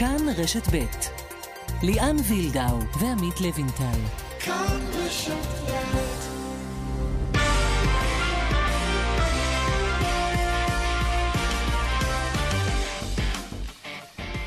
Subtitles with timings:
[0.00, 0.84] כאן רשת ב'
[1.82, 4.00] ליאן וילדאו ועמית לוינטל.
[4.38, 5.32] כאן רשת
[5.66, 5.70] ב'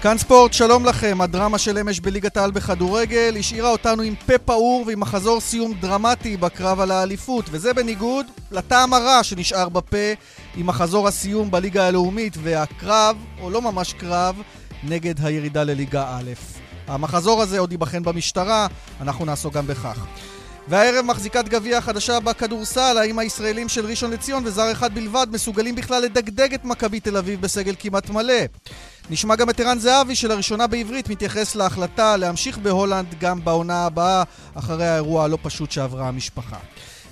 [0.02, 1.21] כאן ספורט, שלום לכם.
[1.21, 6.38] הדרמה של אמש בליגת העל בכדורגל השאירה אותנו עם פה פעור ועם מחזור סיום דרמטי
[6.38, 10.13] בקרב על האליפות, וזה בניגוד לטעם הרע שנשאר בפה
[10.55, 14.41] עם מחזור הסיום בליגה הלאומית והקרב, או לא ממש קרב,
[14.84, 16.32] נגד הירידה לליגה א'.
[16.87, 18.68] המחזור הזה עוד ייבחן במשטרה,
[19.01, 20.06] אנחנו נעסוק גם בכך.
[20.68, 26.01] והערב מחזיקת גביע החדשה בכדורסל, האם הישראלים של ראשון לציון וזר אחד בלבד מסוגלים בכלל
[26.01, 28.33] לדגדג את מכבי תל אביב בסגל כמעט מלא?
[29.09, 34.23] נשמע גם את ערן זהבי שלראשונה בעברית מתייחס להחלטה להמשיך בהולנד גם בעונה הבאה
[34.56, 36.58] אחרי האירוע הלא פשוט שעברה המשפחה.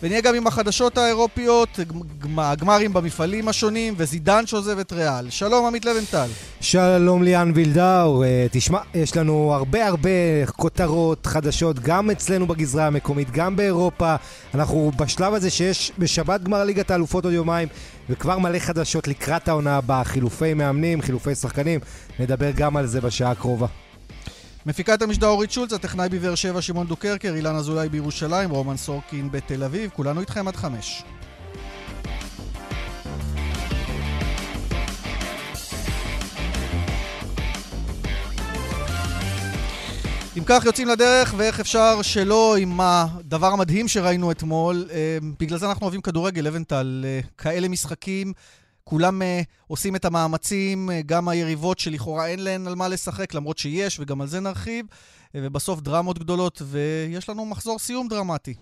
[0.04, 1.80] ונהיה גם עם החדשות האירופיות,
[2.38, 5.30] הגמרים במפעלים השונים, וזידן שעוזב את ריאל.
[5.30, 6.28] שלום, עמית לבנטל.
[6.62, 8.24] שלום ליאן וילדאו.
[8.24, 10.10] אה, תשמע, יש לנו הרבה הרבה
[10.56, 14.16] כותרות חדשות, גם אצלנו בגזרה המקומית, גם באירופה.
[14.54, 17.68] אנחנו בשלב הזה שיש בשבת גמר ליגת האלופות עוד יומיים,
[18.10, 21.80] וכבר מלא חדשות לקראת העונה הבאה, חילופי מאמנים, חילופי שחקנים.
[22.20, 23.68] נדבר גם על זה בשעה הקרובה.
[24.66, 29.64] מפיקת המשדר אורית שולץ, הטכנאי בבאר שבע שמעון דוקרקר, אילן אזולאי בירושלים, רומן סורקין בתל
[29.64, 31.04] אביב, כולנו איתכם עד חמש.
[40.38, 44.86] אם כך יוצאים לדרך, ואיך אפשר שלא עם הדבר המדהים שראינו אתמול.
[44.92, 47.06] אה, בגלל זה אנחנו אוהבים כדורגל, לבנטל.
[47.08, 48.34] אה, כאלה משחקים
[48.92, 49.26] כולם uh,
[49.68, 54.22] עושים את המאמצים, uh, גם היריבות שלכאורה אין להן על מה לשחק, למרות שיש, וגם
[54.22, 58.54] על זה נרחיב, uh, ובסוף דרמות גדולות, ויש לנו מחזור סיום דרמטי.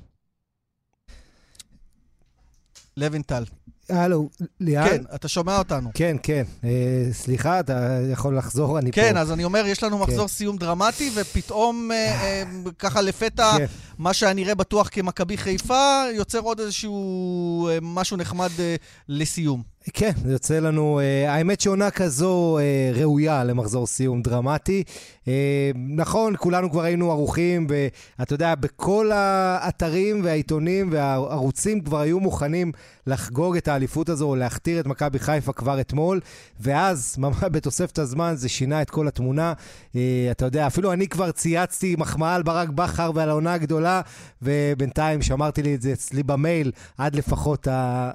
[2.98, 3.44] לוינטל.
[3.90, 4.88] הלו, ליאן?
[4.88, 5.90] כן, אתה שומע אותנו.
[5.94, 6.44] כן, כן.
[6.64, 9.08] אה, סליחה, אתה יכול לחזור, אני כן, פה.
[9.10, 10.34] כן, אז אני אומר, יש לנו מחזור כן.
[10.34, 12.44] סיום דרמטי, ופתאום, אה, אה,
[12.80, 13.66] ככה לפתע, כן.
[13.98, 18.76] מה שאני אראה בטוח כמכבי חיפה, יוצר עוד איזשהו אה, משהו נחמד אה,
[19.08, 19.64] לסיום.
[19.94, 24.84] כן, זה יוצא לנו, uh, האמת שעונה כזו uh, ראויה למחזור סיום דרמטי.
[25.30, 25.32] Uh,
[25.76, 32.72] נכון, כולנו כבר היינו ערוכים, ואתה יודע, בכל האתרים והעיתונים והערוצים כבר היו מוכנים
[33.08, 36.20] לחגוג את האליפות הזו, או להכתיר את מכבי חיפה כבר אתמול,
[36.60, 39.54] ואז, ממש בתוספת הזמן, זה שינה את כל התמונה.
[39.94, 39.96] Uh,
[40.32, 44.02] אתה יודע, אפילו אני כבר צייצתי מחמאה על ברק בכר ועל העונה הגדולה,
[44.42, 47.68] ובינתיים שמרתי לי את זה אצלי במייל עד לפחות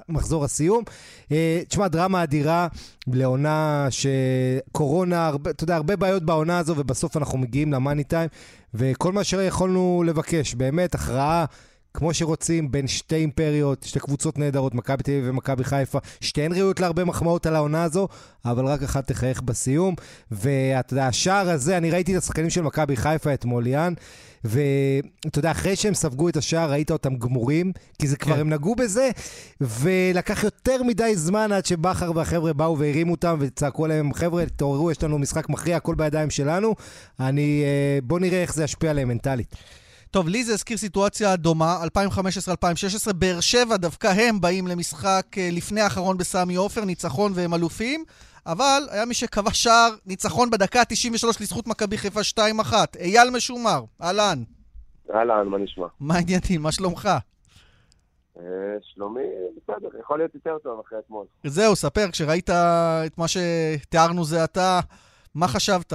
[0.09, 0.83] מחזור הסיום.
[1.23, 1.27] Uh,
[1.67, 2.67] תשמע, דרמה אדירה
[3.07, 8.29] לעונה שקורונה, אתה יודע, הרבה בעיות בעונה הזו, ובסוף אנחנו מגיעים למאני טיים,
[8.73, 11.45] וכל מה שיכולנו לבקש, באמת, הכרעה.
[11.95, 16.79] כמו שרוצים, בין שתי אימפריות, שתי קבוצות נהדרות, מכבי תל אביב ומכבי חיפה, שתיהן ראויות
[16.79, 18.07] להרבה מחמאות על העונה הזו,
[18.45, 19.95] אבל רק אחת תחייך בסיום.
[20.31, 23.93] ואתה יודע, השער הזה, אני ראיתי את השחקנים של מכבי חיפה אתמול, ליאן,
[24.43, 28.39] ואתה יודע, אחרי שהם ספגו את השער, ראית אותם גמורים, כי זה כבר, כן.
[28.39, 29.09] הם נגעו בזה,
[29.61, 35.03] ולקח יותר מדי זמן עד שבכר והחבר'ה באו והרימו אותם וצעקו עליהם, חבר'ה, תעוררו, יש
[35.03, 36.75] לנו משחק מכריע, הכל בידיים שלנו.
[37.19, 39.55] אני, אה, בוא נראה איך זה ישפיע עליהם מנטלית.
[40.15, 41.77] טוב, לי זה הזכיר סיטואציה דומה,
[43.09, 48.03] 2015-2016, באר שבע דווקא הם באים למשחק אה, לפני האחרון בסמי עופר, ניצחון והם אלופים,
[48.45, 52.19] אבל היה מי שקבע שער ניצחון בדקה ה-93 לזכות מכבי חיפה
[52.69, 52.73] 2-1.
[52.99, 54.43] אייל משומר, אהלן.
[55.13, 55.87] אהלן, מה נשמע?
[55.99, 56.61] מה העניינים?
[56.61, 57.09] מה שלומך?
[58.37, 58.43] אה,
[58.81, 59.21] שלומי,
[59.57, 61.25] בסדר, יכול להיות יותר טוב אחרי אתמול.
[61.43, 62.49] זהו, ספר, כשראית
[63.05, 64.79] את מה שתיארנו זה אתה,
[65.35, 65.93] מה חשבת?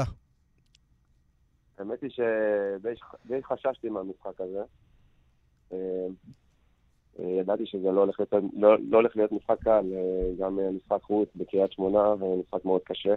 [1.81, 4.63] האמת היא שדי חששתי מהמשחק הזה.
[5.73, 6.07] אה,
[7.19, 11.03] אה, ידעתי שזה לא הולך להיות, לא, לא הולך להיות משחק קל, אה, גם משחק
[11.03, 13.15] חוץ בקריית שמונה, ומשחק מאוד קשה.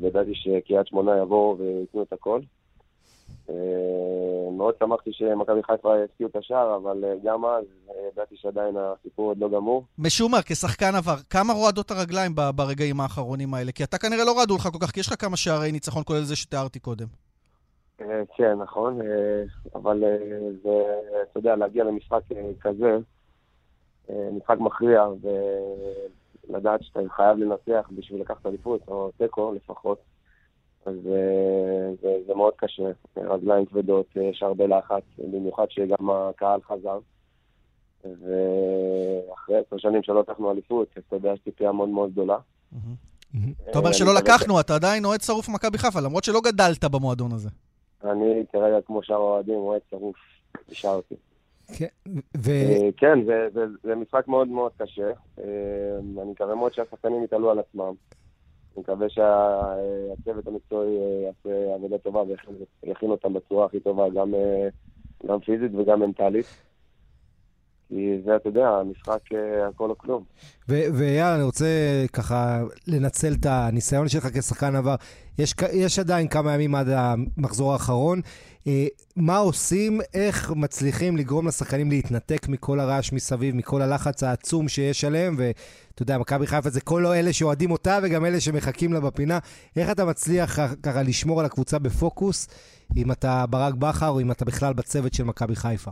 [0.00, 2.40] וידעתי שקריית שמונה יבואו וייתנו את הכל.
[4.56, 7.64] מאוד שמחתי שמכבי חיפה הפקיעו את השער, אבל גם אז
[8.12, 9.84] ידעתי שעדיין הסיפור עוד לא גמור.
[9.98, 13.72] משומר, כשחקן עבר, כמה רועדות הרגליים ברגעים האחרונים האלה?
[13.72, 16.22] כי אתה כנראה לא רעדו לך כל כך, כי יש לך כמה שערי ניצחון, כולל
[16.22, 17.06] זה שתיארתי קודם.
[18.36, 19.00] כן, נכון,
[19.74, 20.04] אבל
[20.62, 20.70] זה,
[21.30, 22.20] אתה יודע, להגיע למשחק
[22.60, 22.98] כזה,
[24.10, 25.06] משחק מכריע,
[26.48, 29.98] ולדעת שאתה חייב לנצח בשביל לקחת אליפות, או תיקו לפחות,
[30.86, 32.82] אז אה, זה, זה מאוד קשה.
[33.16, 36.98] רגליים כבדות, יש הרבה לחץ, במיוחד שגם הקהל חזר.
[38.04, 42.38] ואחרי עשר שנים שלא לקחנו אליפות, אז אתה יודע, יש ציפייה מאוד מאוד גדולה.
[43.70, 47.48] אתה אומר שלא לקחנו, אתה עדיין אוהד שרוף מכבי חיפה, למרות שלא גדלת במועדון הזה.
[48.04, 50.16] אני כרגע, כמו שאר האוהדים, אוהד שרוף,
[50.70, 51.14] נשארתי.
[51.76, 51.86] כן,
[52.48, 53.18] אה, כן
[53.82, 55.10] זה משחק מאוד מאוד קשה.
[55.38, 55.44] אה,
[56.22, 57.94] אני מקווה מאוד שהשחקנים יתעלו על עצמם.
[58.78, 60.88] אני מקווה שהצוות המקצועי
[61.24, 62.22] יעשה עבודה טובה
[62.82, 64.34] ויכין אותם בצורה הכי טובה, גם,
[65.26, 66.46] גם פיזית וגם מנטלית.
[67.88, 69.20] כי זה, אתה יודע, המשחק
[69.68, 70.24] הכל או כלום.
[70.68, 71.66] ויאללה, אני רוצה
[72.12, 74.94] ככה לנצל את הניסיון שלך כשחקן עבר.
[75.38, 78.20] יש, יש עדיין כמה ימים עד המחזור האחרון.
[78.68, 78.86] אה,
[79.16, 85.34] מה עושים, איך מצליחים לגרום לשחקנים להתנתק מכל הרעש מסביב, מכל הלחץ העצום שיש עליהם,
[85.38, 89.38] ואתה יודע, מכבי חיפה זה כל אלה שאוהדים אותה וגם אלה שמחכים לה בפינה.
[89.76, 90.50] איך אתה מצליח
[90.82, 92.48] ככה לשמור על הקבוצה בפוקוס,
[92.96, 95.90] אם אתה ברק בכר או אם אתה בכלל בצוות של מכבי חיפה?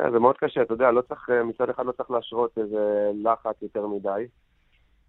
[0.00, 3.10] אה, זה מאוד קשה, אתה יודע, לא צריך, אה, מצד אחד לא צריך להשרות איזה
[3.24, 4.26] לחץ יותר מדי.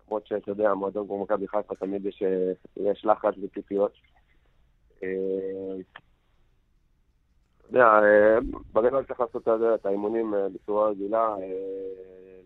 [0.07, 2.23] למרות שאתה יודע, מועדון כמו מכבי חיפה תמיד יש,
[2.77, 3.91] יש לחץ וציפיות.
[7.69, 7.99] אתה יודע,
[8.73, 11.35] בגדול צריך לעשות את האימונים אה, בצורה רגילה, אה,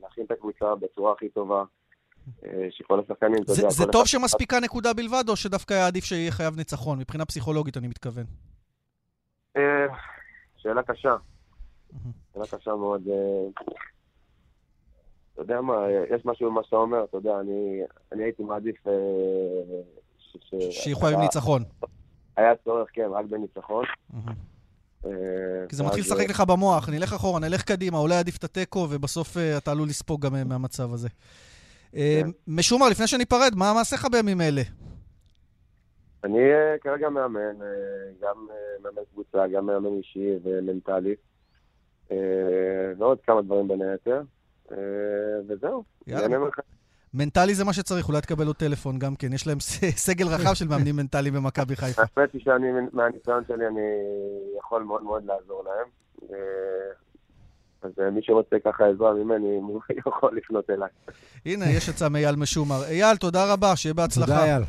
[0.02, 1.64] להכין את הקבוצה בצורה הכי טובה.
[2.46, 3.70] אה, שכל השחקנים, אתה יודע...
[3.70, 7.00] זה טוב שמספיקה נקודה בלבד, או שדווקא היה עדיף שיהיה חייב ניצחון?
[7.00, 8.24] מבחינה פסיכולוגית אני מתכוון.
[10.58, 11.16] שאלה קשה.
[12.34, 13.02] שאלה קשה מאוד.
[15.34, 17.40] אתה יודע מה, יש משהו במה שאתה אומר, אתה יודע,
[18.12, 18.76] אני הייתי מעדיף...
[20.72, 21.64] שיהיו חייבים ניצחון.
[22.42, 23.86] היה צורך, כן, רק בניצחון.
[25.06, 25.12] אה,
[25.70, 29.38] כי זה מתחיל לשחק לך במוח, נלך אחורה, נלך קדימה, אולי עדיף את התיקו, ובסוף
[29.38, 31.10] אה, אתה עלול לספוג גם אה, מהמצב הזה.
[31.92, 32.30] כן.
[32.48, 34.62] משומר, לפני שניפרד, מה מעשיך בימים אלה?
[36.24, 36.40] אני
[36.82, 37.56] כרגע מאמן,
[38.22, 38.48] גם
[38.84, 41.16] מאמן קבוצה, גם מאמן אישי ומנטלי,
[42.98, 44.22] ועוד כמה דברים בין היתר,
[45.48, 45.84] וזהו.
[46.08, 46.38] יאללה.
[47.14, 49.34] מנטלי זה מה שצריך, אולי תקבל עוד טלפון גם כן.
[49.34, 49.58] יש להם
[49.96, 52.02] סגל רחב של מאמנים מנטליים במכבי חיפה.
[52.18, 53.82] האמת היא שאני, מהניסיון שלי, אני
[54.60, 55.88] יכול מאוד מאוד לעזור להם.
[57.82, 60.90] אז אה, מי שרוצה ככה עזרה ממני, הוא יכול לפנות אליי.
[61.46, 62.84] הנה, יש עצה מאייל משומר.
[62.84, 64.26] אייל, תודה רבה, שיהיה בהצלחה.
[64.26, 64.64] תודה, אייל.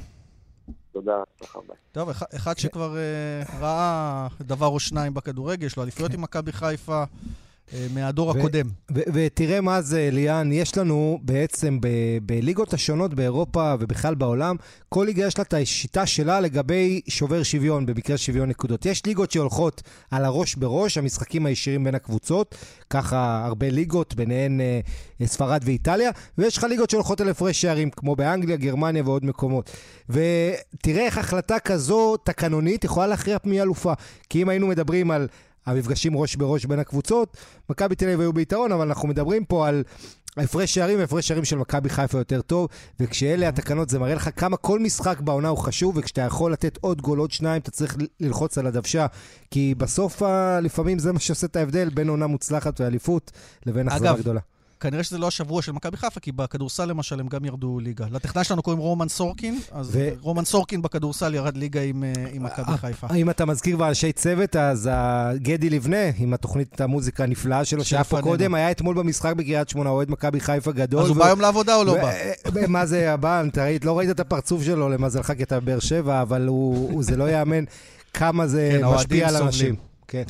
[0.92, 1.76] תודה, הצלחה ביי.
[1.92, 7.04] טוב, אחד שכבר אה, ראה דבר או שניים בכדורגל, יש לו אליפויות עם מכבי חיפה.
[7.74, 8.66] אה, מהדור הקודם.
[8.90, 11.78] ותראה מה זה, ליאן, יש לנו בעצם
[12.22, 14.56] בליגות השונות באירופה ובכלל בעולם,
[14.88, 18.86] כל ליגה יש לה את השיטה שלה לגבי שובר שוויון, במקרה שוויון נקודות.
[18.86, 22.54] יש ליגות שהולכות על הראש בראש, המשחקים הישירים בין הקבוצות,
[22.90, 24.80] ככה הרבה ליגות, ביניהן אה,
[25.26, 29.70] ספרד ואיטליה, ויש לך ליגות שהולכות על הפרש שערים, כמו באנגליה, גרמניה ועוד מקומות.
[30.08, 33.92] ותראה איך החלטה כזו תקנונית יכולה להכריע מי אלופה.
[34.28, 35.28] כי אם היינו מדברים על...
[35.66, 37.36] המפגשים ראש בראש בין הקבוצות.
[37.70, 39.82] מכבי תל אביב היו ביתרון, אבל אנחנו מדברים פה על
[40.36, 42.68] הפרש שערים, הפרש שערים של מכבי חיפה יותר טוב,
[43.00, 47.02] וכשאלה התקנות זה מראה לך כמה כל משחק בעונה הוא חשוב, וכשאתה יכול לתת עוד
[47.02, 49.06] גול, עוד שניים, אתה צריך ללחוץ על הדוושה,
[49.50, 50.22] כי בסוף
[50.62, 53.30] לפעמים זה מה שעושה את ההבדל בין עונה מוצלחת ואליפות
[53.66, 54.40] לבין אכזבה גדולה.
[54.82, 58.06] כנראה שזה לא השבוע של מכבי חיפה, כי בכדורסל למשל הם גם ירדו ליגה.
[58.10, 60.08] לטכנאי שלנו קוראים רומן סורקין, אז ו...
[60.20, 63.06] רומן סורקין בכדורסל ירד ליגה עם, אה, עם מכבי חיפה.
[63.14, 64.90] אם אתה מזכיר כבר אנשי צוות, אז
[65.36, 69.90] גדי לבנה, עם התוכנית המוזיקה הנפלאה שלו, שהיה פה קודם, היה אתמול במשחק בקריית שמונה,
[69.90, 71.02] אוהד מכבי חיפה גדול.
[71.02, 72.66] אז הוא בא היום לעבודה או לא בא?
[72.68, 73.42] מה זה הבא?
[73.84, 76.48] לא ראית את הפרצוף שלו, למזלך, כי אתה בבאר שבע, אבל
[77.00, 77.64] זה לא ייאמן
[78.14, 79.74] כמה זה כן, משפיע על אנשים.
[80.08, 80.22] כן.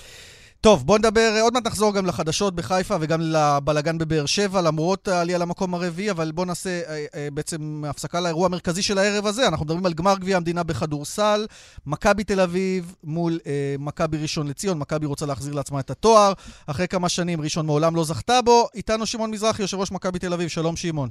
[0.63, 5.39] טוב, בואו נדבר, עוד מעט נחזור גם לחדשות בחיפה וגם לבלגן בבאר שבע, למרות העלייה
[5.39, 9.49] למקום הרביעי, אבל בואו נעשה אה, אה, בעצם הפסקה לאירוע המרכזי של הערב הזה.
[9.49, 11.47] אנחנו מדברים על גמר גביע המדינה בכדורסל,
[11.87, 14.79] מכבי תל אביב מול אה, מכבי ראשון לציון.
[14.79, 16.33] מכבי רוצה להחזיר לעצמה את התואר.
[16.67, 18.67] אחרי כמה שנים ראשון מעולם לא זכתה בו.
[18.75, 20.49] איתנו שמעון מזרחי, יושב ראש מכבי תל אביב.
[20.49, 21.09] שלום שמעון.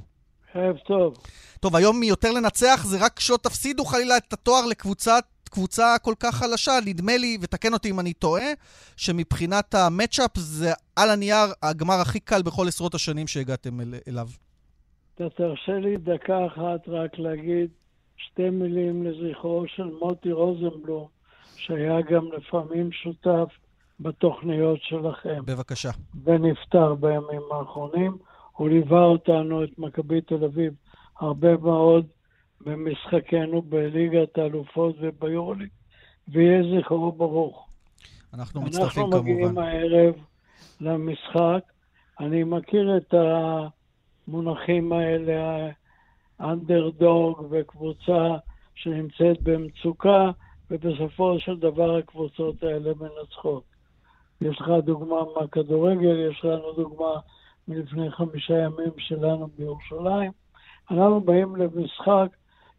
[0.54, 1.14] ערב טוב.
[1.60, 6.34] טוב, היום יותר לנצח זה רק שלא תפסידו חלילה את התואר לקבוצת קבוצה כל כך
[6.34, 8.46] חלשה, נדמה לי, ותקן אותי אם אני טועה,
[8.96, 14.28] שמבחינת המצ'אפ זה על הנייר הגמר הכי קל בכל עשרות השנים שהגעתם אל, אליו.
[15.14, 17.70] אתה תרשה לי דקה אחת רק להגיד
[18.16, 21.06] שתי מילים לזכרו של מוטי רוזנבלום,
[21.56, 23.48] שהיה גם לפעמים שותף
[24.00, 25.38] בתוכניות שלכם.
[25.44, 25.90] בבקשה.
[26.24, 28.16] ונפטר בימים האחרונים.
[28.52, 30.72] הוא ליווה אותנו, את מכבי תל אביב,
[31.20, 32.06] הרבה מאוד
[32.64, 35.68] במשחקנו בליגת האלופות וביורליג,
[36.28, 37.68] ויהיה זכרו ברוך.
[38.34, 39.16] אנחנו מצטרפים כמובן.
[39.16, 40.14] אנחנו מגיעים הערב
[40.80, 41.60] למשחק.
[42.20, 43.14] אני מכיר את
[44.28, 45.70] המונחים האלה,
[46.40, 48.36] אנדרדוג וקבוצה
[48.74, 50.30] שנמצאת במצוקה,
[50.70, 53.62] ובסופו של דבר הקבוצות האלה מנצחות.
[54.40, 57.20] יש לך דוגמה מהכדורגל, יש לנו דוגמה
[57.68, 60.32] מלפני חמישה ימים שלנו בירושלים.
[60.90, 62.26] אנחנו באים למשחק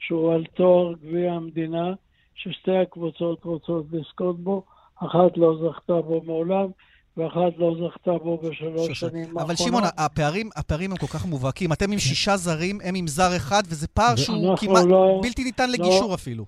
[0.07, 1.93] שהוא על תואר גביע המדינה,
[2.36, 4.63] ששתי הקבוצות רוצות לזכות בו,
[4.95, 6.67] אחת לא זכתה בו מעולם,
[7.17, 9.41] ואחת לא זכתה בו בשלוש שלוש- שנים האחרונות.
[9.45, 11.74] אבל שמעון, הפערים, הפערים הם כל כך מובהקים.
[11.74, 15.72] אתם עם שישה זרים, הם עם זר אחד, וזה פער שהוא כמעט לא- בלתי ניתן
[15.72, 16.45] לגישור אפילו.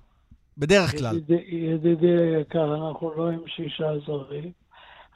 [0.58, 1.16] בדרך כלל.
[1.16, 1.42] ידידי,
[1.74, 4.50] ידידי היקר, אנחנו לא עם שישה זרים.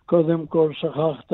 [0.06, 1.32] קודם כל שכחת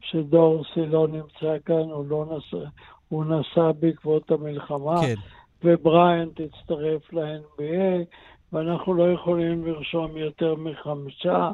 [0.00, 2.64] שדורסי לא נמצא כאן, הוא לא נסע,
[3.08, 5.14] הוא נסע בעקבות המלחמה, כן.
[5.64, 8.04] ובריאנט הצטרף ל-NBA,
[8.52, 11.50] ואנחנו לא יכולים לרשום יותר מחמישה,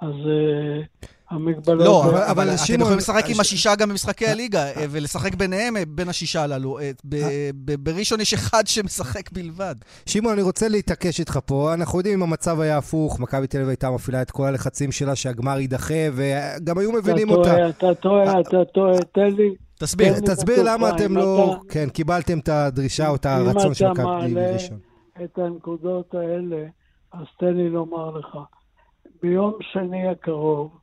[0.00, 1.86] אז uh, המגבלות...
[1.86, 5.76] לא, אבל- אבל, אתם שמעון, יכולים לשחק עם השישה גם במשחקי הליגה, אה, ולשחק ביניהם,
[5.76, 6.78] אה, בין השישה הללו.
[6.78, 7.16] אה, ב-
[7.64, 9.74] ב- בראשון יש אחד שמשחק בלבד.
[10.06, 11.74] שמעון, אני רוצה להתעקש איתך פה.
[11.74, 15.16] אנחנו יודעים אם המצב היה הפוך, מכבי תל אביב הייתה מפעילה את כל הלחצים שלה
[15.16, 17.50] שהגמר יידחה, וגם היו אתה מבינים אותה.
[17.54, 19.54] טועה, אתה טועה, אתה טועה, תן לי.
[19.80, 20.14] תסביר.
[20.14, 20.20] כן.
[20.20, 21.56] תסביר למה בתופעה, אתם אם לא...
[21.62, 24.78] אתה- כן, קיבלתם את הדרישה או את אם הרצון של אתה מכבי מעלה- ראשון.
[25.24, 26.66] את הנקודות האלה,
[27.12, 28.38] אז תן לי לומר לך.
[29.22, 30.78] ביום שני הקרוב,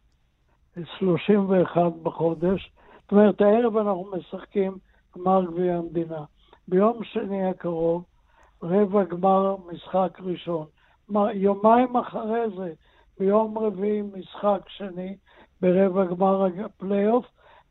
[1.00, 2.72] 31 בחודש,
[3.02, 4.78] זאת אומרת, הערב אנחנו משחקים
[5.18, 6.24] גמר גביע המדינה.
[6.68, 8.04] ביום שני הקרוב,
[8.64, 10.66] רבע גמר משחק ראשון.
[11.34, 12.74] יומיים אחרי זה,
[13.20, 15.16] ביום רביעי משחק שני
[15.62, 17.26] ברבע גמר הפלייאוף,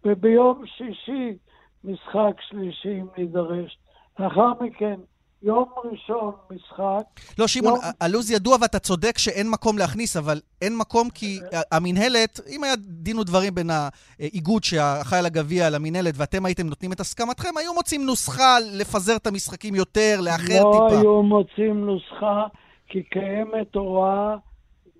[0.05, 1.37] וביום שישי
[1.85, 3.79] משחק שלישי אם נידרש.
[4.19, 5.01] לאחר מכן,
[5.43, 7.03] יום ראשון משחק,
[7.39, 7.89] לא, שמעון, לא.
[8.01, 11.39] הלו"ז ידוע ואתה צודק שאין מקום להכניס, אבל אין מקום כי
[11.73, 17.01] המינהלת, אם היה דין ודברים בין האיגוד שאחראי על הגביע למינהלת, ואתם הייתם נותנים את
[17.01, 21.01] הסכמתכם, היו מוצאים נוסחה לפזר את המשחקים יותר, לאחר לא טיפה.
[21.01, 22.47] היו מוצאים נוסחה,
[22.89, 24.37] כי קיימת הוראה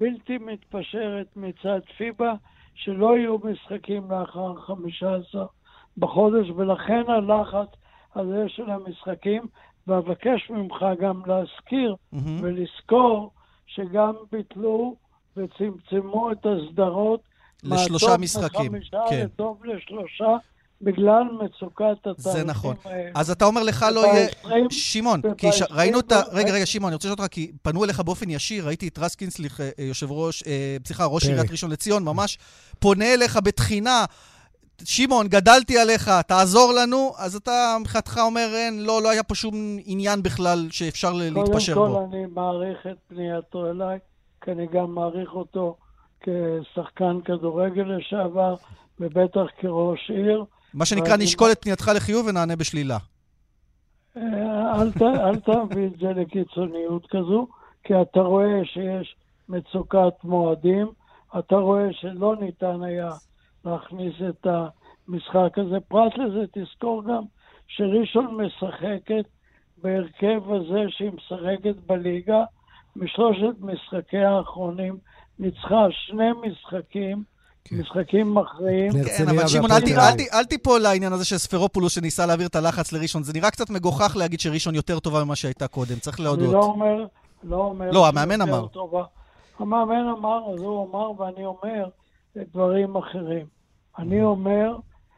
[0.01, 2.35] בלתי מתפשרת מצד פיבה,
[2.75, 5.47] שלא יהיו משחקים לאחר 15
[5.99, 7.69] בחודש, ולכן הלחץ
[8.15, 9.43] הזה של המשחקים,
[9.87, 12.39] ואבקש ממך גם להזכיר מהמם.
[12.43, 13.31] ולזכור
[13.67, 14.95] שגם ביטלו
[15.37, 17.21] וצמצמו את הסדרות
[17.63, 19.25] לשלושה מהטוב משחקים, מחמישה כן.
[19.25, 20.37] לטוב לשלושה,
[20.83, 22.77] בגלל מצוקת התאריכים זה נכון.
[22.85, 23.11] האלה.
[23.15, 24.29] אז אתה אומר לך לא יהיה...
[24.45, 25.63] ב-20 שמעון, כי ש...
[25.71, 26.21] ראינו את ה...
[26.33, 29.15] רגע, רגע, שמעון, אני רוצה לשאול אותך, כי פנו אליך באופן ישיר, ראיתי את רז
[29.15, 31.25] קינסליך, אה, יושב ראש, אה, סליחה, ראש.
[31.25, 32.39] עיריית ראשון לציון, ממש
[32.79, 34.05] פונה אליך בתחינה.
[34.85, 39.55] שמעון, גדלתי עליך, תעזור לנו, אז אתה מבחינתך אומר, אין, לא, לא היה פה שום
[39.85, 41.99] עניין בכלל שאפשר להתפשר קודם בו.
[41.99, 43.99] כל אני מעריך את פנייתו אליי,
[44.41, 45.77] כי אני גם מעריך אותו
[46.21, 48.55] כשחקן כדורגל לשעבר,
[49.01, 50.45] ובטח כראש עיר.
[50.75, 52.99] מה שנקרא, נשקול את פנייתך לחיוב ונענה בשלילה.
[54.17, 57.47] אה, אל תביא את זה לקיצוניות כזו,
[57.85, 59.17] כי אתה רואה שיש
[59.49, 60.87] מצוקת מועדים,
[61.39, 63.11] אתה רואה שלא ניתן היה
[63.65, 65.81] להכניס את המשחק הזה.
[65.89, 67.23] פרט לזה, תזכור גם
[67.67, 69.25] שראשון משחקת
[69.83, 72.45] בהרכב הזה שהיא משחקת בליגה,
[72.97, 74.99] משלושת משחקיה האחרונים
[75.39, 77.25] ניצחה שני משחקים,
[77.65, 77.77] כן.
[77.77, 78.93] משחקים מכריעים.
[78.93, 79.71] כן, אבל שמעון,
[80.33, 83.23] אל תיפול לעניין הזה של ספרופולוס שניסה להעביר את הלחץ לראשון.
[83.23, 86.55] זה נראה קצת מגוחך להגיד שראשון יותר טובה ממה שהייתה קודם, צריך אני לא להודות.
[86.55, 87.07] אומר,
[87.43, 87.91] לא אומר...
[87.91, 88.67] לא, המאמן אמר.
[88.67, 89.05] טובה.
[89.59, 91.89] המאמן אמר, אז הוא אמר, ואני אומר
[92.37, 93.47] דברים אחרים.
[93.99, 94.77] אני אומר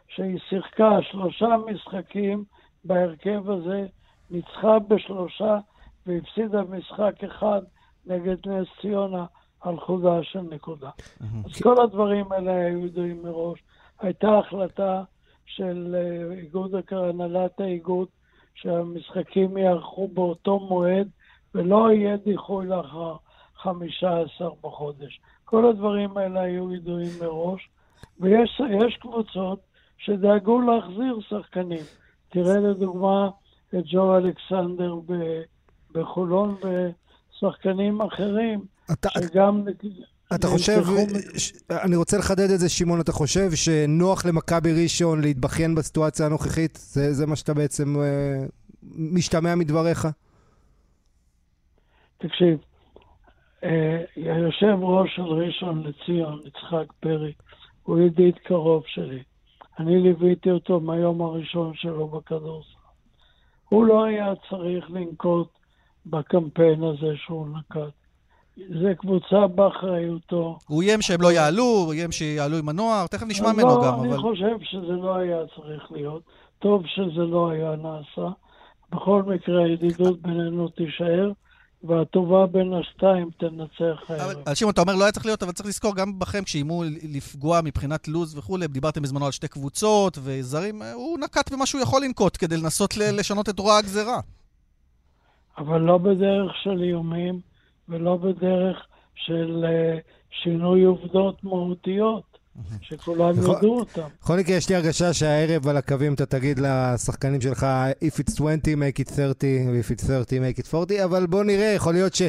[0.09, 2.45] שהיא שיחקה שלושה משחקים
[2.85, 3.87] בהרכב הזה,
[4.31, 5.59] ניצחה בשלושה
[6.07, 7.61] והפסידה משחק אחד
[8.07, 9.25] נגד נס ציונה
[9.66, 10.90] על חודה של נקודה.
[11.44, 13.58] אז כל הדברים האלה היו ידועים מראש.
[14.00, 15.02] הייתה החלטה
[15.46, 18.08] של אה, איגוד, הנהלת האיגוד
[18.54, 21.08] שהמשחקים ייערכו באותו מועד
[21.54, 23.16] ולא יהיה דיחוי לאחר
[23.56, 25.20] 15 בחודש.
[25.44, 27.68] כל הדברים האלה היו ידועים מראש,
[28.20, 29.58] ויש יש קבוצות
[29.99, 31.85] שדאגו להחזיר שחקנים.
[32.28, 33.30] תראה לדוגמה
[33.68, 35.42] את ג'ו אלכסנדר ב-
[35.92, 38.61] בחולון ושחקנים אחרים,
[38.93, 39.64] אתה- שגם...
[40.35, 40.83] אתה חושב,
[41.37, 46.78] ש- אני רוצה לחדד את זה, שמעון, אתה חושב שנוח למכבי ראשון להתבכיין בסיטואציה הנוכחית?
[46.83, 48.47] זה, זה מה שאתה בעצם אה,
[48.97, 50.09] משתמע מדבריך?
[52.19, 52.59] תקשיב,
[53.64, 57.33] אה, היושב ראש של ראשון לציון, יצחק פרי,
[57.83, 59.23] הוא ידיד קרוב שלי.
[59.78, 62.69] אני ליוויתי אותו מהיום הראשון שלו בכדורסל.
[63.69, 65.49] הוא לא היה צריך לנקוט
[66.07, 68.06] בקמפיין הזה שהוא נקט.
[68.57, 70.59] זה קבוצה באחריותו.
[70.67, 74.01] הוא איים שהם לא יעלו, הוא איים שיעלו עם הנוער, תכף נשמע ממנו לא, גם,
[74.01, 74.19] אני אבל...
[74.19, 76.23] חושב שזה לא היה צריך להיות.
[76.59, 78.29] טוב שזה לא היה נעשה.
[78.93, 81.33] בכל מקרה, הידידות בינינו תישאר,
[81.85, 84.37] והטובה בין השתיים תנצח הערב.
[84.47, 87.61] אבל שמעון, אתה אומר לא היה צריך להיות, אבל צריך לזכור גם בכם, כשאיימו לפגוע
[87.65, 92.03] מבחינת לוז וכולי, דיברתם בזמנו על שתי קבוצות וזרים, אה, הוא נקט במה שהוא יכול
[92.05, 94.21] לנקוט כדי לנסות לשנות את רוע הגזירה.
[95.59, 97.41] אבל לא בדרך של איומים
[97.88, 99.99] ולא בדרך של אה,
[100.31, 102.36] שינוי עובדות מהותיות.
[102.81, 103.57] שכולם נכון.
[103.57, 104.03] ידעו אותם.
[104.23, 107.67] בכל מקרה, יש לי הרגשה שהערב על הקווים אתה תגיד לשחקנים שלך,
[108.05, 111.67] If it's 20, make it 30, ו-if it's 30, make it 40, אבל בוא נראה,
[111.67, 112.23] יכול להיות ש...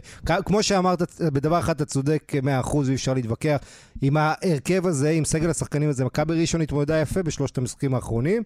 [0.46, 2.32] כמו שאמרת, בדבר אחד אתה צודק
[2.64, 3.58] 100% ואי אפשר להתווכח.
[4.02, 8.44] עם ההרכב הזה, עם סגל השחקנים הזה, מכבי ראשון התמודדה יפה בשלושת המשחקים האחרונים.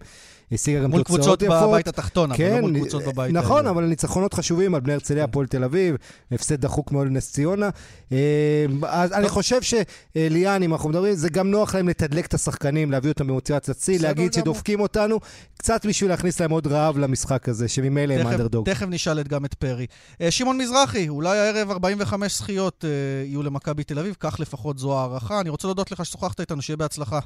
[0.52, 1.68] השיגה גם מול תוצאות קבוצות יפות.
[1.68, 3.76] בבית התחתון, אבל כן, לא מול קבוצות בבית נכון, העליון.
[3.76, 5.96] אבל ניצחונות חשובים על בני הרצליה, הפועל תל אביב,
[6.32, 7.70] הפסד דחוק מאוד לנס ציונה.
[8.12, 12.90] אה, אז אני חושב שליאן, אם אנחנו מדברים, זה גם נוח להם לתדלק את השחקנים,
[12.90, 14.32] להביא אותם במוטיבציית שיא, בסדר להגיד.
[14.32, 15.18] שדופקים אותנו,
[15.58, 18.70] קצת בשביל להכניס להם עוד רעב למשחק הזה, שממילא הם אנדרדוג.
[18.70, 19.86] תכף נשאל את- גם את פרי.
[20.20, 22.90] אה, שמעון מזרחי, אולי הערב 45 זכיות אה,
[23.26, 25.40] יהיו למכבי תל אביב, כך לפחות זו הערכה.
[25.40, 27.18] אני רוצה להודות לך ששוחחת איתנו, שיהיה בהצלחה.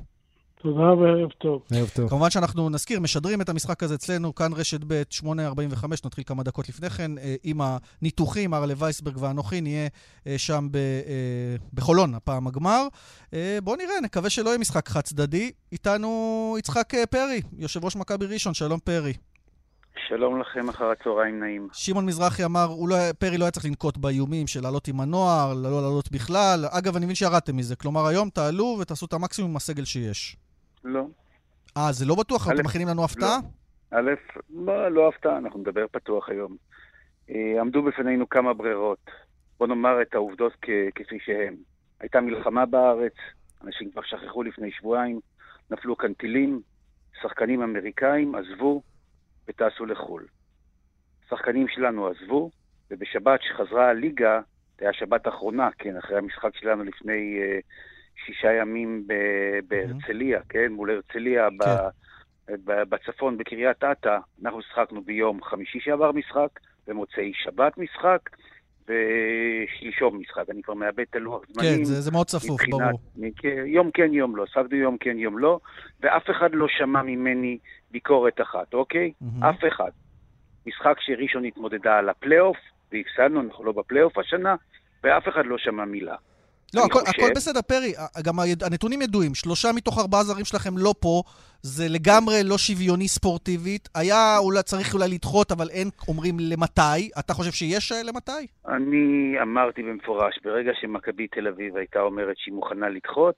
[0.62, 1.62] תודה וערב טוב.
[1.72, 2.08] ערב טוב.
[2.08, 5.26] כמובן שאנחנו נזכיר, משדרים את המשחק הזה אצלנו, כאן רשת ב', 8.45,
[6.04, 9.88] נתחיל כמה דקות לפני כן, אה, עם הניתוחים, ארלה וייסברג ואנוכי, נהיה
[10.26, 12.86] אה, שם ב, אה, בחולון, הפעם הגמר.
[13.62, 15.50] בואו נראה, נקווה שלא יהיה משחק חד צדדי.
[15.72, 19.12] איתנו יצחק פרי, יושב ראש מכבי ראשון, שלום פרי.
[20.08, 21.68] שלום לכם, אחר הצהריים נעים.
[21.72, 25.82] שמעון מזרחי אמר, לא, פרי לא היה צריך לנקוט באיומים של לעלות עם הנוער, לא
[25.82, 26.64] לעלות בכלל.
[26.70, 27.76] אגב, אני מבין שירדתם מזה.
[27.76, 30.36] כלומר, היום תעלו ותעשו את המקסימום עם הסגל שיש.
[30.86, 31.06] לא.
[31.76, 32.48] אה, זה לא בטוח?
[32.50, 33.38] אתם מכינים לנו הפתעה?
[33.90, 34.10] א',
[34.50, 36.56] לא, לא הפתעה, אנחנו נדבר פתוח היום.
[37.30, 39.10] אה, עמדו בפנינו כמה ברירות.
[39.58, 41.56] בוא נאמר את העובדות כ- כפי שהן.
[42.00, 43.12] הייתה מלחמה בארץ,
[43.64, 45.20] אנשים כבר שכחו לפני שבועיים,
[45.70, 46.60] נפלו כאן טילים,
[47.22, 48.82] שחקנים אמריקאים עזבו
[49.48, 50.26] וטסו לחו"ל.
[51.30, 52.50] שחקנים שלנו עזבו,
[52.90, 54.40] ובשבת שחזרה הליגה,
[54.78, 57.58] זה היה שבת אחרונה, כן, אחרי המשחק שלנו לפני אה,
[58.24, 59.06] שישה ימים
[59.68, 61.88] בהרצליה, כן, מול הרצליה, ב-
[62.64, 66.48] ב- בצפון, בקריית אתא, אנחנו שיחקנו ביום חמישי שעבר משחק,
[66.86, 68.30] במוצאי שבת משחק,
[68.88, 70.50] ושלשום משחק.
[70.50, 71.78] אני כבר מאבד את הלוח זמנים.
[71.78, 73.00] כן, זה, זה מאוד צפוף, מבחינת- ברור.
[73.16, 74.44] מ- יום כן, יום לא.
[74.46, 75.58] ספגנו יום כן, יום לא,
[76.00, 77.58] ואף אחד לא שמע ממני
[77.90, 79.12] ביקורת אחת, אוקיי?
[79.20, 79.44] מהמם.
[79.44, 79.90] אף אחד.
[80.66, 82.56] משחק שראשון התמודדה על הפלייאוף,
[82.92, 84.54] והפסדנו, אנחנו לא בפלייאוף השנה,
[85.04, 86.16] ואף אחד לא שמע מילה.
[86.76, 87.92] לא, הכל, חושב- הכל בסדר, פרי.
[88.24, 88.34] גם
[88.66, 89.34] הנתונים ידועים.
[89.34, 91.22] שלושה מתוך ארבעה זרים שלכם לא פה.
[91.62, 93.88] זה לגמרי לא שוויוני ספורטיבית.
[93.94, 97.10] היה אולי, צריך אולי לדחות, אבל אין אומרים למתי.
[97.18, 98.46] אתה חושב שיש אה, למתי?
[98.68, 103.36] אני אמרתי במפורש, ברגע שמכבי תל אביב הייתה אומרת שהיא מוכנה לדחות,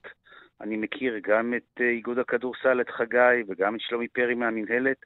[0.61, 4.97] אני מכיר גם את אה, איגוד הכדורסל, את חגי, וגם את שלומי פרי מהמינהלת,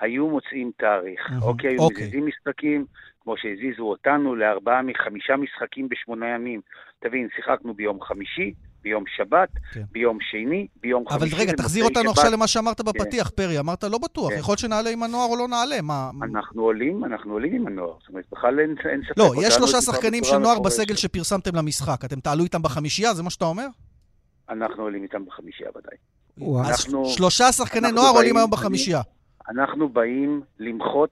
[0.00, 1.20] היו מוצאים תאריך.
[1.42, 2.02] אוקיי, היו אוקיי.
[2.02, 2.84] מזיזים משחקים,
[3.22, 6.60] כמו שהזיזו אותנו לארבעה מחמישה משחקים בשמונה ימים.
[7.00, 9.82] תבין, שיחקנו ביום חמישי, ביום שבת, כן.
[9.92, 11.36] ביום שני, ביום אבל חמישי.
[11.36, 12.18] רגע, תחזיר אותנו שבת.
[12.18, 13.58] עכשיו למה שאמרת בפתיח, פרי.
[13.58, 14.30] אמרת לא בטוח.
[14.32, 14.38] כן.
[14.38, 15.80] יכול להיות שנעלה עם הנוער או לא נעלה.
[15.82, 16.10] מה...
[16.22, 17.94] אנחנו עולים, אנחנו עולים עם הנוער.
[18.00, 19.18] זאת אומרת, בכלל אין, אין ספק.
[19.18, 20.60] לא, יש שלושה שחקנים של נוער.
[20.60, 22.04] בסגל שפרסמתם למשחק.
[22.04, 23.14] אתם תעלו איתם בחמישייה?
[23.14, 23.66] זה מה שאתה אומר?
[24.50, 25.96] אנחנו עולים איתם בחמישייה ודאי.
[26.38, 26.68] וואו.
[26.70, 29.00] אנחנו- שלושה שחקני נוער עולים באים- היום בחמישייה.
[29.48, 31.10] אנחנו באים למחות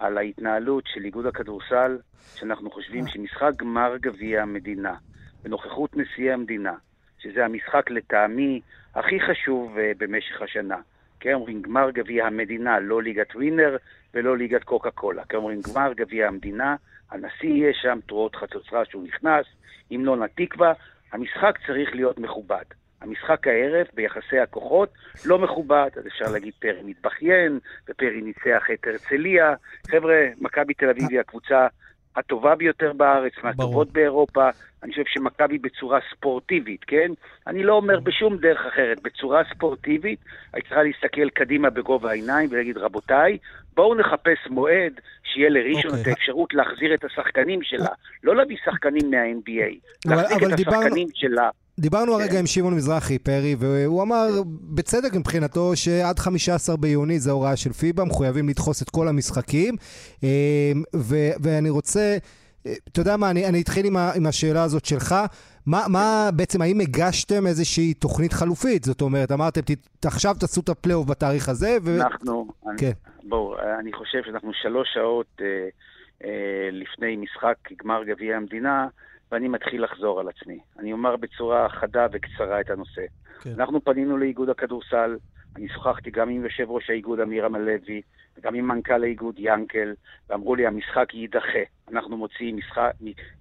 [0.00, 1.98] על ההתנהלות של איגוד הכדורסל,
[2.34, 4.94] שאנחנו חושבים שמשחק גמר גביע המדינה,
[5.42, 6.74] בנוכחות נשיאי המדינה,
[7.18, 8.60] שזה המשחק לטעמי
[8.94, 10.76] הכי חשוב uh, במשך השנה.
[11.20, 13.76] כן, אומרים גמר גביע המדינה, לא ליגת ווינר
[14.14, 15.24] ולא ליגת קוקה קולה.
[15.24, 16.76] כן, אומרים גמר גביע המדינה,
[17.10, 19.46] הנשיא יהיה שם, תרועות חצוצרה שהוא נכנס,
[19.90, 20.72] המנון התקווה,
[21.12, 22.64] המשחק צריך להיות מכובד.
[23.00, 24.88] המשחק הערב ביחסי הכוחות
[25.24, 27.58] לא מכובד, אז אפשר להגיד פרי מתבכיין,
[27.88, 29.54] ופרי ניצח את הרצליה.
[29.90, 31.66] חבר'ה, מכבי תל אביב היא הקבוצה
[32.16, 34.48] הטובה ביותר בארץ, מהטובות באירופה.
[34.82, 37.12] אני חושב שמכבי בצורה ספורטיבית, כן?
[37.46, 40.18] אני לא אומר בשום דרך אחרת, בצורה ספורטיבית,
[40.52, 43.38] היית צריכה להסתכל קדימה בגובה העיניים ולהגיד, רבותיי,
[43.74, 46.02] בואו נחפש מועד שיהיה לראשון אוקיי.
[46.02, 47.88] את האפשרות להחזיר את השחקנים שלה.
[48.24, 49.74] לא להביא שחקנים מה-NBA,
[50.06, 51.50] להחזיק את השחקנים שלה.
[51.80, 52.20] דיברנו כן.
[52.20, 54.26] הרגע עם שמעון מזרחי, פרי, והוא אמר,
[54.74, 59.74] בצדק מבחינתו, שעד 15 ביוני זה הוראה של פיבה, מחויבים לדחוס את כל המשחקים.
[60.24, 60.28] אה,
[60.96, 62.16] ו- ואני רוצה,
[62.62, 65.14] אתה יודע מה, אני, אני אתחיל עם, ה- עם השאלה הזאת שלך.
[65.66, 68.84] מה, מה בעצם, האם הגשתם איזושהי תוכנית חלופית?
[68.84, 71.96] זאת אומרת, אמרתם, "ת- עכשיו תעשו את הפלייאוף בתאריך הזה, ו...
[72.00, 72.46] אנחנו,
[72.78, 72.90] כן.
[73.28, 75.46] בואו, אני חושב שאנחנו שלוש שעות אה,
[76.24, 76.30] אה,
[76.72, 78.86] לפני משחק גמר גביע המדינה,
[79.32, 80.58] ואני מתחיל לחזור על עצמי.
[80.78, 83.02] אני אומר בצורה חדה וקצרה את הנושא.
[83.40, 83.50] כן.
[83.58, 85.16] אנחנו פנינו לאיגוד הכדורסל,
[85.56, 88.02] אני שוחחתי גם עם יושב ראש האיגוד אמיר עמלוי,
[88.42, 89.94] גם עם מנכ"ל האיגוד ינקל,
[90.30, 91.64] ואמרו לי, המשחק יידחה.
[91.92, 92.90] אנחנו מוציאים משחק,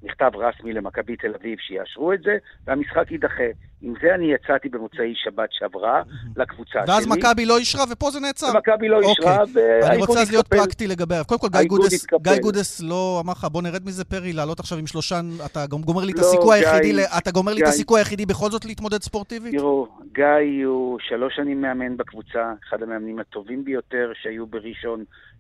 [0.04, 3.44] מכתב רסמי למכבי תל אביב שיאשרו את זה, והמשחק יידחה.
[3.82, 6.02] עם זה אני יצאתי במוצאי שבת שעברה
[6.38, 6.94] לקבוצה שלי.
[6.96, 8.48] ואז מכבי לא אישרה ופה זה נעצר.
[8.54, 9.54] ומכבי לא אישרה, אוקיי.
[9.54, 10.64] והאיגוד אני רוצה אז להיות התקפל.
[10.64, 11.24] פרקטי לגביה.
[11.24, 12.86] קודם כל, גיא גודס, התקפל.
[12.90, 16.12] לא אמר לך, בוא נרד מזה, פרי, לעלות עכשיו עם שלושה, אתה גם גומר לי
[16.12, 17.68] את לא, הסיכוי היחידי, אתה גומר לי את.
[17.68, 19.54] הסיכוי היחידי בכל זאת להתמודד ספורטיבית?
[19.56, 24.89] תראו, גיא הוא שלוש שנים מאמן בקבוצה, אחד המאמנים הטובים ביותר שהיו בראשון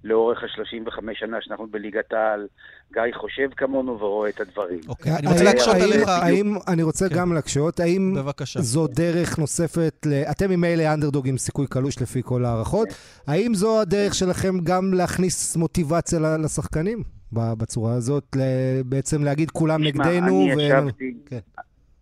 [0.03, 2.47] לאורך ה-35 שנה שאנחנו בליגת העל.
[2.93, 4.79] גיא חושב כמונו ורואה את הדברים.
[4.87, 6.07] אוקיי, אני רוצה להקשות עליך.
[6.07, 7.15] האם, אני רוצה כן.
[7.15, 8.15] גם להקשות, האם.
[8.45, 10.07] זו דרך נוספת.
[10.31, 12.87] אתם ממילא אנדרדוג עם סיכוי קלוש לפי כל ההערכות,
[13.27, 17.03] האם זו הדרך שלכם גם להכניס מוטיבציה לשחקנים?
[17.33, 21.39] בצורה הזאת, ל- בעצם להגיד כולם נגדנו, אני ישבתי, כן.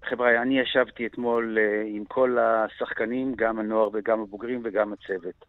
[0.10, 5.46] חבר'ה, אני ישבתי אתמול אה, עם כל השחקנים, גם הנוער וגם הבוגרים וגם הצוות.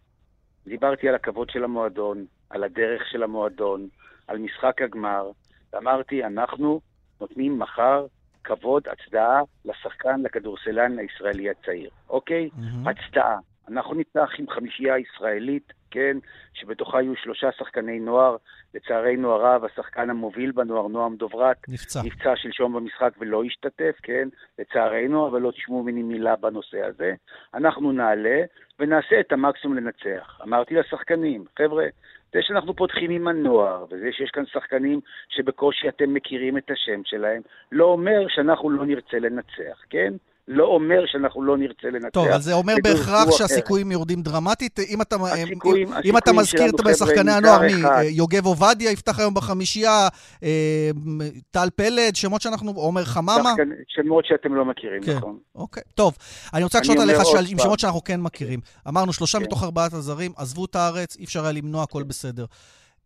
[0.66, 3.88] דיברתי על הכבוד של המועדון, על הדרך של המועדון,
[4.26, 5.30] על משחק הגמר,
[5.72, 6.80] ואמרתי, אנחנו
[7.20, 8.06] נותנים מחר
[8.44, 12.48] כבוד, הצדעה לשחקן, לכדורסלן הישראלי הצעיר, אוקיי?
[12.56, 12.88] מהמם.
[12.88, 13.38] הצדעה.
[13.70, 16.16] אנחנו נפתח עם חמישייה ישראלית, כן,
[16.54, 18.36] שבתוכה יהיו שלושה שחקני נוער.
[18.74, 22.00] לצערנו הרב, השחקן המוביל בנוער, נועם דוברת, נפצע.
[22.04, 24.28] נפצע שלשום במשחק ולא השתתף, כן,
[24.58, 27.14] לצערנו, אבל לא תשמעו ממני מילה בנושא הזה.
[27.54, 28.40] אנחנו נעלה
[28.78, 30.40] ונעשה את המקסימום לנצח.
[30.42, 31.86] אמרתי לשחקנים, חבר'ה,
[32.32, 37.42] זה שאנחנו פותחים עם הנוער, וזה שיש כאן שחקנים שבקושי אתם מכירים את השם שלהם,
[37.72, 40.12] לא אומר שאנחנו לא נרצה לנצח, כן?
[40.50, 42.08] לא אומר שאנחנו לא נרצה לנצח.
[42.12, 44.78] טוב, אז זה אומר בהכרח שהסיכויים יורדים דרמטית.
[44.88, 45.48] אם אתה, הסיכויים-
[45.88, 47.72] אם, הסיכויים אם אתה מזכיר את שחקני הנוער, מי?
[48.10, 50.08] יוגב עובדיה יפתח היום בחמישייה,
[50.42, 50.90] אה,
[51.50, 53.52] טל פלד, שמות שאנחנו, עומר חממה.
[53.88, 55.16] שמות שאתם לא מכירים, כן.
[55.16, 55.38] נכון?
[55.54, 56.16] אוקיי, טוב.
[56.54, 57.58] אני רוצה אומר עליך שעל- עם.
[57.58, 58.60] שמות שאנחנו כן מכירים.
[58.88, 59.44] אמרנו, שלושה כן.
[59.44, 62.44] מתוך ארבעת הזרים עזבו את הארץ, אי אפשר היה למנוע, הכל בסדר.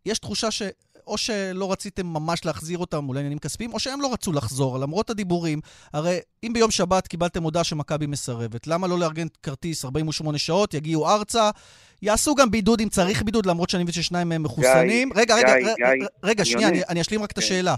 [0.07, 0.63] יש תחושה ש...
[1.07, 5.11] או שלא רציתם ממש להחזיר אותם מול עניינים כספיים, או שהם לא רצו לחזור, למרות
[5.11, 5.61] הדיבורים.
[5.93, 11.09] הרי אם ביום שבת קיבלתם הודעה שמכבי מסרבת, למה לא לארגן כרטיס 48 שעות, יגיעו
[11.11, 11.51] ארצה,
[12.03, 15.11] יעשו גם בידוד אם צריך בידוד, למרות שאני מבין ששניים מהם מחוסנים.
[15.17, 16.69] רגע, רגע, גיא, ר- גיא, רגע, שנייה.
[16.69, 17.43] אני- אני אשלים רק את כן.
[17.45, 17.75] השאלה.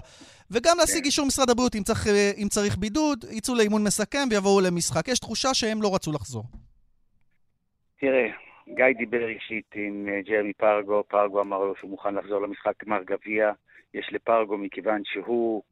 [0.51, 1.05] וגם להשיג כן.
[1.05, 5.07] אישור משרד הבריאות, אם צריך, אה, אם צריך בידוד, יצאו לאימון מסכם ויבואו למשחק.
[5.07, 6.43] יש תחושה שהם לא רצו לחזור.
[7.99, 8.27] תראה,
[8.69, 13.03] גיא דיבר אישית עם אה, ג'רמי פרגו, פרגו אמר לו שהוא מוכן לחזור למשחק גמר
[13.03, 13.51] גביע.
[13.93, 15.63] יש לפרגו, מכיוון שהוא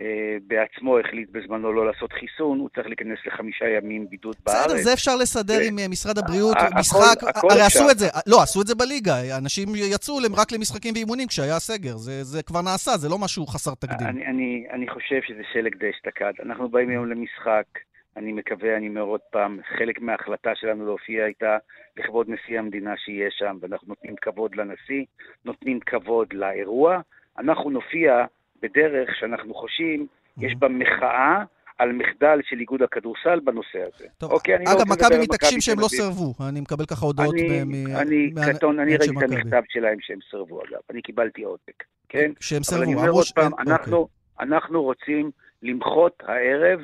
[0.00, 4.66] אה, בעצמו החליט בזמנו לא לעשות חיסון, הוא צריך להיכנס לחמישה ימים בידוד בארץ.
[4.66, 7.60] בסדר, זה אפשר לסדר ו- עם אה, משרד הבריאות, הכל- משחק, הכל הרי.
[7.62, 11.96] עשו את זה, לא, עשו את זה בליגה, אנשים יצאו רק למשחקים ואימונים כשהיה סגר,
[11.96, 14.06] זה זה כבר נעשה, זה לא משהו חסר תקדים.
[14.06, 16.32] אני, אני, אני חושב שזה שלג די אשתקד.
[16.46, 17.64] אנחנו באים היום למשחק,
[18.16, 21.56] אני מקווה, אני אומר עוד פעם, חלק מההחלטה שלנו להופיע הייתה
[21.96, 25.04] לכבוד נשיא המדינה שיהיה שם, ואנחנו נותנים כבוד לנשיא,
[25.44, 27.00] נותנים כבוד לאירוע.
[27.38, 28.24] אנחנו נופיע
[28.62, 30.06] בדרך שאנחנו חושבים,
[30.38, 31.42] יש בה מחאה
[31.78, 34.06] על מחדל של איגוד הכדורסל בנושא הזה.
[34.18, 35.88] טוב, אוקיי, אני לא אגב, רוצה מכבי מתעקשים שהם לא.
[35.88, 39.22] סירבו, אני מקבל ככה הודעות אני, מ- אני, מה- קטון, אני ראיתי את.
[39.22, 42.30] המכתב שלהם שהם סירבו אגב, אני קיבלתי עותק, כן?
[42.40, 44.08] שהם אבל אני סירבו, אומר עוד פעם, אין- אנחנו,
[44.40, 45.30] אנחנו רוצים
[45.62, 46.80] למחות הערב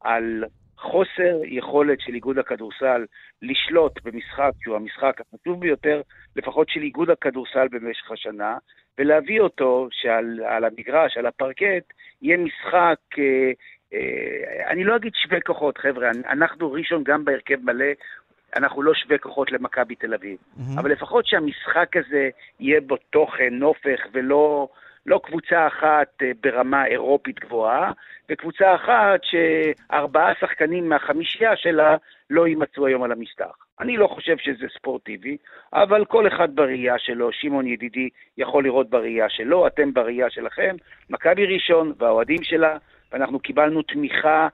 [0.00, 0.44] על
[0.80, 3.04] חוסר יכולת של איגוד הכדורסל
[3.42, 6.00] לשלוט במשחק שהוא המשחק החשוב ביותר,
[6.36, 8.56] לפחות של איגוד הכדורסל במשך השנה,
[8.98, 13.50] ולהביא אותו שעל על המגרש, על הפרקט, יהיה משחק, אה,
[13.94, 17.92] אה, אני לא אגיד שווה כוחות, חבר'ה, אנחנו ראשון גם בהרכב מלא,
[18.56, 20.38] אנחנו לא שווה כוחות למכבי תל אביב.
[20.56, 20.78] מהמם.
[20.78, 22.28] אבל לפחות שהמשחק הזה
[22.60, 24.68] יהיה בו תוכן, נופך, ולא
[25.08, 27.92] לא קבוצה אחת אה, ברמה אירופית גבוהה,
[28.30, 31.96] וקבוצה אחת שארבעה שחקנים מהחמישייה שלה
[32.30, 33.56] לא יימצאו היום על המשטח.
[33.80, 35.36] אני לא חושב שזה ספורטיבי,
[35.72, 40.76] אבל כל אחד בראייה שלו, שמעון ידידי יכול לראות בראייה שלו, אתם בראייה שלכם,
[41.10, 42.76] מכבי ראשון והאוהדים שלה,
[43.12, 44.48] ואנחנו קיבלנו תמיכה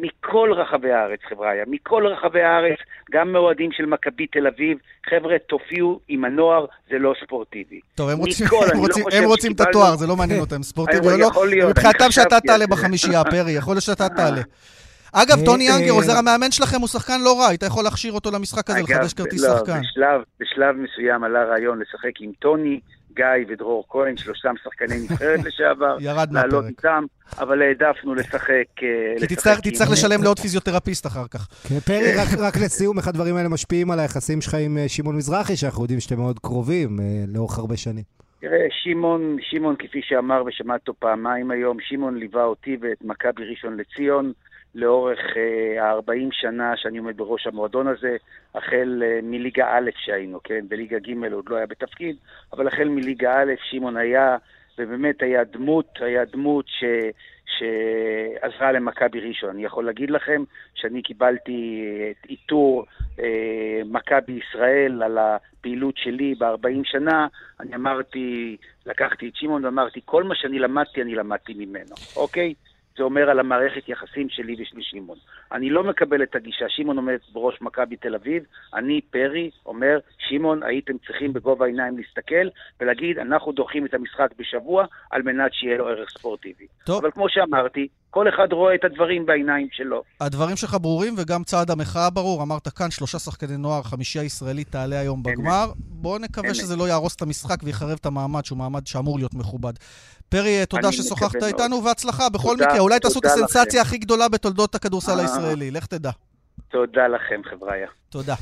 [0.00, 2.78] מכל רחבי הארץ, חבריא, מכל רחבי הארץ,
[3.12, 4.78] גם מאוהדים של מכבי תל אביב.
[5.10, 7.80] חבר'ה, תופיעו עם הנוער, זה לא ספורטיבי.
[7.94, 10.40] טוב, הם רוצים, מכל, הם לא רוצים, חושב הם רוצים את התואר, זה לא מעניין
[10.40, 11.70] אותם, ספורטיבי אבל או לא.
[11.70, 12.66] מבחינתם שאתה תעלה.
[12.66, 14.42] בחמישייה, פרי, יכול להיות שאתה תעלה.
[15.12, 17.84] אגב, אה, טוני אה, אנגר, עוזר אה, המאמן שלכם, הוא שחקן לא רע, היית יכול
[17.84, 19.80] להכשיר אותו למשחק הזה, אגב, לחדש כרטיס לא, שחקן.
[19.80, 22.80] בשלב, בשלב מסוים עלה רעיון לשחק עם טוני,
[23.16, 26.68] גיא ודרור כהן, שלושתם שחקני נבחרת לשעבר, ירד לעלות מהפרק.
[26.84, 27.04] איתם,
[27.38, 28.50] אבל העדפנו לשחק...
[28.82, 31.48] אה, כי תצטרך- תצטרך לשלם לעוד פיזיותרפיסט אחר כך.
[31.68, 35.16] כן, פרי, רק, רק לסיום, איך הדברים האלה משפיעים על היחסים שלך עם אה, שמעון
[35.16, 38.04] מזרחי, שאנחנו יודעים שאתם מאוד קרובים אה, לאורך הרבה שנים.
[38.40, 43.76] תראה, שמעון, שמעון, כפי שאמר ושמעת אותו פעמיים היום, שמעון ליווה אותי ואת מכבי ראשון
[43.76, 44.32] לציון
[44.76, 45.18] לאורך
[45.80, 48.16] ה-40 שנה שאני עומד בראש המועדון הזה,
[48.54, 50.64] החל מליגה א' שהיינו, כן?
[50.68, 52.16] בליגה ג' עוד לא היה בתפקיד,
[52.52, 54.36] אבל החל מליגה א', שמעון היה,
[54.78, 56.84] ובאמת היה דמות, היה דמות ש...
[57.58, 59.50] שעזרה למכבי ראשון.
[59.50, 62.86] אני יכול להגיד לכם שאני קיבלתי את עיטור
[63.20, 67.26] אה, מכבי ישראל על הפעילות שלי ב-40 שנה.
[67.60, 72.54] אני אמרתי, לקחתי את שמעון ואמרתי, כל מה שאני למדתי, אני למדתי ממנו, אוקיי?
[72.96, 75.18] זה אומר על המערכת יחסים שלי ושל שמעון.
[75.52, 78.42] אני לא מקבל את הגישה, שמעון עומד בראש מכבי תל אביב,
[78.74, 82.48] אני, פרי, אומר, שמעון, הייתם צריכים בגובה העיניים להסתכל
[82.80, 86.66] ולהגיד, אנחנו דוחים את המשחק בשבוע על מנת שיהיה לו ערך ספורטיבי.
[86.86, 87.04] טוב.
[87.04, 90.02] אבל כמו שאמרתי, כל אחד רואה את הדברים בעיניים שלו.
[90.20, 92.42] הדברים שלך ברורים, וגם צעד המחאה ברור.
[92.42, 95.72] אמרת כאן, שלושה שחקני נוער, חמישייה ישראלית תעלה היום בגמר.
[95.78, 99.72] בואו נקווה שזה לא יהרוס את המשחק ויחרב את המעמד, שהוא מעמד שאמור להיות מכובד.
[100.28, 102.78] פרי, תודה ששוחחת איתנו, והצלחה בכל מקרה.
[102.78, 105.20] אולי תעשו את הסנסציה הכי גדולה בתולדות הכדורסל אה.
[105.20, 105.70] הישראלי.
[105.70, 106.10] לך תדע.
[106.68, 107.86] תודה לכם, חבריא.
[108.08, 108.34] תודה.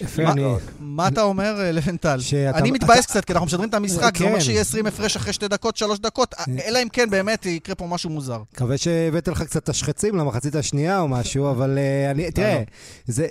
[0.00, 0.44] יפה, אני...
[0.80, 2.18] מה אתה אומר, אה, לבנטל?
[2.54, 4.40] אני מתבאס קצת, כי אנחנו משדרים את המשחק, זה אומר כן.
[4.40, 6.34] שיהיה 20 הפרש אחרי שתי דקות, שלוש דקות,
[6.66, 8.42] אלא אם כן באמת יקרה פה משהו מוזר.
[8.52, 12.62] מקווה שהבאת לך קצת תשחצים למחצית השנייה או משהו, אבל אה, אני, תראה,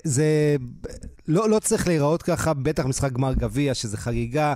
[0.03, 0.55] זה
[1.27, 4.53] לא, לא צריך להיראות ככה, בטח משחק גמר גביע, שזה חגיגה.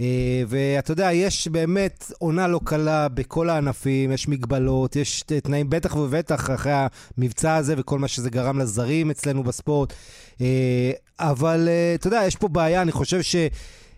[0.00, 5.96] אה, ואתה יודע, יש באמת עונה לא קלה בכל הענפים, יש מגבלות, יש תנאים, בטח
[5.96, 6.72] ובטח אחרי
[7.18, 9.92] המבצע הזה וכל מה שזה גרם לזרים אצלנו בספורט.
[10.40, 13.36] אה, אבל אה, אתה יודע, יש פה בעיה, אני חושב ש...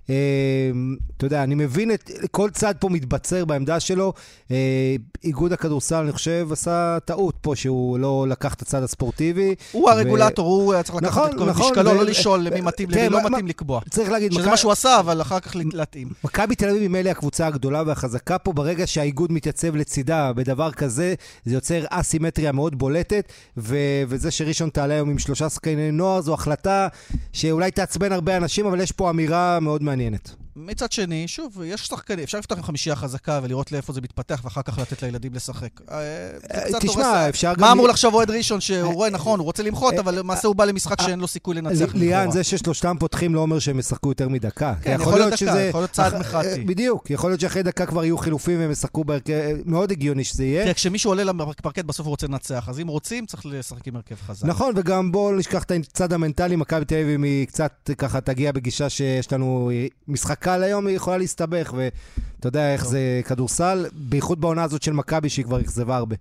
[0.08, 2.10] אמ, אתה יודע, אני מבין את...
[2.30, 4.12] כל צד פה מתבצר בעמדה שלו.
[4.50, 9.54] אה, איגוד הכדורסל, אני חושב, עשה טעות פה שהוא לא לקח את הצד הספורטיבי.
[9.72, 12.90] הוא הרגולטור, הוא היה צריך לקחת נכון, את כל נכון, משקלו, לא לשאול למי מתאים,
[12.90, 13.80] למי לא מתאים לקבוע.
[13.90, 14.32] צריך להגיד...
[14.32, 16.08] שזה מה שהוא עשה, אבל אחר כך להתאים.
[16.24, 18.52] מכבי תל אביב היא מילא הקבוצה הגדולה והחזקה פה.
[18.52, 25.10] ברגע שהאיגוד מתייצב לצידה בדבר כזה, זה יוצר אסימטריה מאוד בולטת, וזה שראשון תעלה היום
[25.10, 26.88] עם שלושה שחקני נוער, זו החלטה
[27.32, 29.97] שאולי תעצבן הרבה אנשים, אבל יש פה אמירה מאוד מעניינת.
[29.98, 30.47] מעניינת.
[30.58, 34.62] מצד שני, שוב, יש שחקנים, אפשר לפתוח עם חמישייה חזקה ולראות לאיפה זה מתפתח, ואחר
[34.62, 35.68] כך לתת לילדים לשחק.
[35.90, 37.60] אה, אה, תשמע, אפשר גם...
[37.60, 40.64] מה אמור לחשוב אוהד ראשון, שהוא רואה, נכון, הוא רוצה למחות, אבל למעשה הוא בא
[40.64, 41.94] למשחק שאין לו סיכוי לנצח.
[41.94, 44.74] ליאן, זה ששלושתם פותחים לא אומר שהם ישחקו יותר מדקה.
[44.82, 46.60] כן, יכול להיות דקה, יכול להיות צעד מחאתי.
[46.60, 50.62] בדיוק, יכול להיות שאחרי דקה כבר יהיו חילופים והם ישחקו בהרכב, מאוד הגיוני שזה יהיה.
[50.62, 54.16] תראה, כשמישהו עולה לפרקט בסוף הוא רוצה לנצח, אז אם רוצים, צריך לשחק עם הרכב
[54.26, 54.46] חזק.
[54.46, 58.88] נכון, וגם בואו נשכח את הצד המנטלי, מכבי תל אביב, היא קצת ככה תגיע בגישה
[58.88, 59.70] שיש לנו
[60.08, 64.92] משחק קל היום, היא יכולה להסתבך, ואתה יודע איך זה כדורסל, בייחוד בעונה הזאת של
[64.92, 66.16] מכבי, שהיא כבר אכזבה הרבה.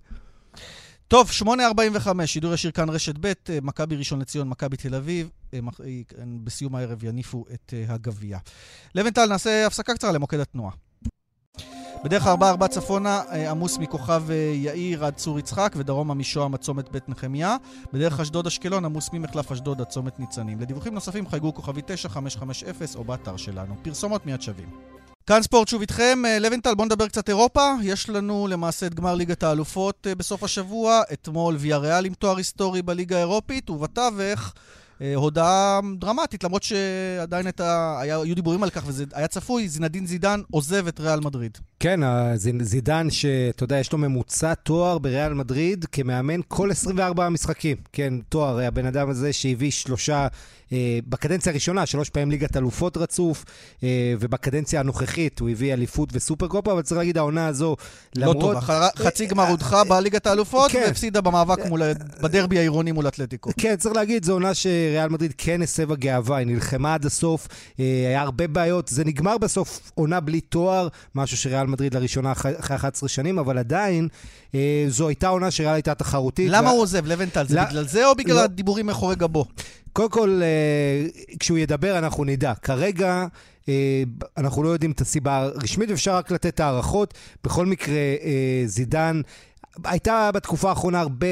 [1.08, 5.58] טוב, 8.45, שידור ישיר כאן רשת ב', אה, מכבי ראשון לציון, מכבי תל אביב, אה,
[5.84, 8.38] אה, בסיום הערב יניפו את הגביע.
[8.94, 10.72] לבנטל, נעשה הפסקה קצרה למוקד התנועה.
[12.04, 14.22] בדרך 4-4 צפונה עמוס מכוכב
[14.54, 17.56] יאיר עד צור יצחק ודרומה משוהם עד צומת בית נחמיה.
[17.92, 20.60] בדרך אשדוד אשקלון עמוס ממחלף אשדוד עד צומת ניצנים.
[20.60, 23.74] לדיווחים נוספים חייגו כוכבי 9550 או באתר שלנו.
[23.82, 24.68] פרסומות מיד שווים.
[25.26, 26.22] כאן ספורט שוב איתכם.
[26.26, 27.72] אה, לבנטל, בואו נדבר קצת אירופה.
[27.82, 31.02] יש לנו למעשה את גמר ליגת האלופות אה, בסוף השבוע.
[31.12, 37.98] אתמול ויה ריאל עם תואר היסטורי בליגה האירופית, ובתווך אה, הודעה דרמטית, למרות שעדיין הייתה,
[38.00, 41.58] היו דיבורים על כך וזה היה צפוי, זינדין זידן עוזב את ריאל מדריד.
[41.80, 42.00] כן,
[42.60, 47.76] זידן, שאתה יודע, יש לו ממוצע תואר בריאל מדריד כמאמן כל 24 משחקים.
[47.92, 50.28] כן, תואר, הבן אדם הזה שהביא שלושה אה,
[51.08, 53.44] בקדנציה הראשונה, שלוש פעמים ליגת אלופות רצוף,
[53.82, 57.76] אה, ובקדנציה הנוכחית הוא הביא אליפות וסופרקופה, אבל צריך להגיד, העונה הזו,
[58.14, 58.36] למרות...
[58.36, 58.60] לא טוב,
[58.96, 60.82] חצי גמר הודחה בליגת האלופות, כן.
[60.86, 61.82] והפסידה במאבק מול,
[62.22, 63.50] בדרבי העירוני מול אתלטיקו.
[63.58, 67.48] כן, צריך להגיד, זו עונה שריאל מדריד כן הסבה גאווה, היא נלחמה עד הסוף,
[67.80, 72.52] אה, היה הרבה בעיות, זה נגמר בסוף עונה בלי תואר, משהו שריאל מדריד לראשונה אחרי
[72.58, 74.08] 11 שנים, אבל עדיין,
[74.88, 76.50] זו הייתה עונה שריאל הייתה תחרותית.
[76.50, 77.46] למה הוא עוזב, לבנטל?
[77.48, 78.40] זה בגלל זה או בגלל לא.
[78.40, 79.44] הדיבורים מאחורי גבו?
[79.92, 81.06] קודם כל, אה,
[81.38, 82.54] כשהוא ידבר אנחנו נדע.
[82.54, 83.26] כרגע
[83.68, 84.02] אה,
[84.36, 87.14] אנחנו לא יודעים את הסיבה הרשמית, ואפשר רק לתת הערכות.
[87.44, 89.20] בכל מקרה, אה, זידן
[89.84, 91.26] הייתה בתקופה האחרונה הרבה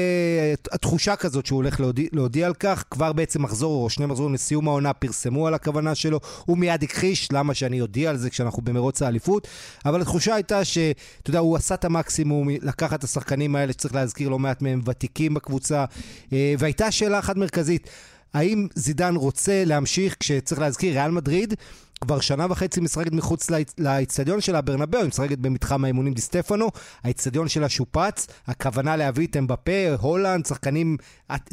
[0.71, 4.67] התחושה כזאת שהוא הולך להודיע, להודיע על כך, כבר בעצם מחזור או שני מחזורים לסיום
[4.67, 9.01] העונה פרסמו על הכוונה שלו, הוא מיד הכחיש, למה שאני אודיע על זה כשאנחנו במרוץ
[9.01, 9.47] האליפות,
[9.85, 14.29] אבל התחושה הייתה שאתה יודע, הוא עשה את המקסימום, לקחת את השחקנים האלה, שצריך להזכיר
[14.29, 15.85] לא מעט מהם ותיקים בקבוצה,
[16.31, 17.89] והייתה שאלה אחת מרכזית.
[18.33, 21.53] האם זידן רוצה להמשיך, כשצריך להזכיר, ריאל מדריד
[22.01, 26.69] כבר שנה וחצי משחקת מחוץ לאצטדיון שלה, ברנבאו, היא משחקת במתחם האימונים די סטפנו,
[27.03, 30.97] האצטדיון שלה שופץ, הכוונה להביא את אמבפה, הולנד, שחקנים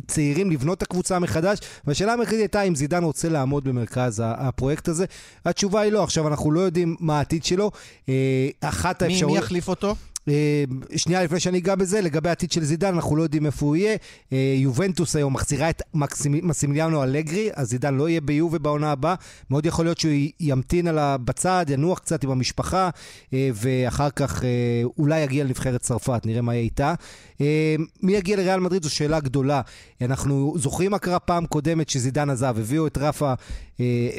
[0.06, 5.04] צעירים לבנות את הקבוצה מחדש, והשאלה המרכזית הייתה אם זידן רוצה לעמוד במרכז הפרויקט הזה.
[5.44, 7.70] התשובה היא לא, עכשיו אנחנו לא יודעים מה העתיד שלו.
[8.08, 9.38] אה, אחת האפשרויות...
[9.38, 9.94] מי יחליף אותו?
[10.28, 10.64] אה,
[10.96, 13.96] שנייה לפני שאני אגע בזה, לגבי העתיד של זידן, אנחנו לא יודעים איפה הוא יהיה.
[14.32, 15.82] אה, יובנטוס היום מחזירה את
[16.24, 19.14] מסימיליאנו אלגרי, אז זידן לא יהיה ביובה בעונה הבאה.
[19.50, 22.90] מאוד יכול להיות שהוא ימתין על בצד, ינוח קצת עם המשפחה,
[23.32, 24.42] אה, ואחר כך
[24.98, 26.94] אולי יגיע לנבחרת צרפת, נראה מה יהיה איתה.
[28.02, 29.60] מי יגיע לריאל מדריד זו שאלה גדולה.
[30.00, 33.32] אנחנו זוכרים מה קרה פעם קודמת שזידן עזב, הביאו את רפה,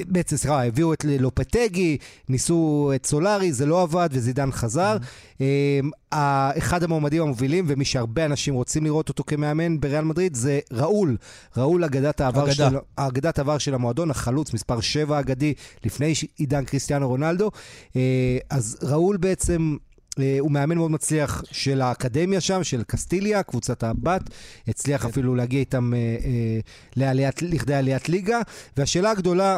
[0.08, 1.98] בעצם סליחה, הביאו את לופטגי,
[2.30, 4.98] ניסו את סולארי, זה לא עבד וזידן חזר.
[4.98, 5.95] Mm-hmm.
[6.58, 11.18] אחד המועמדים המובילים, ומי שהרבה אנשים רוצים לראות אותו כמאמן בריאל מדריד, זה ראול.
[11.58, 12.54] ראול, אגדת העבר, אגדה.
[12.54, 15.54] של, אגדת העבר של המועדון, החלוץ, מספר 7 אגדי,
[15.84, 17.52] לפני עידן קריסטיאנו רונלדו.
[17.96, 19.78] אה, אז ראול בעצם...
[20.20, 24.22] אה, הוא מאמן מאוד מצליח של האקדמיה שם, של קסטיליה, קבוצת הבת.
[24.68, 25.10] הצליח כן.
[25.10, 25.94] אפילו להגיע איתם
[26.98, 28.40] אה, לכדי עליית ליגה.
[28.78, 29.58] והשאלה הגדולה...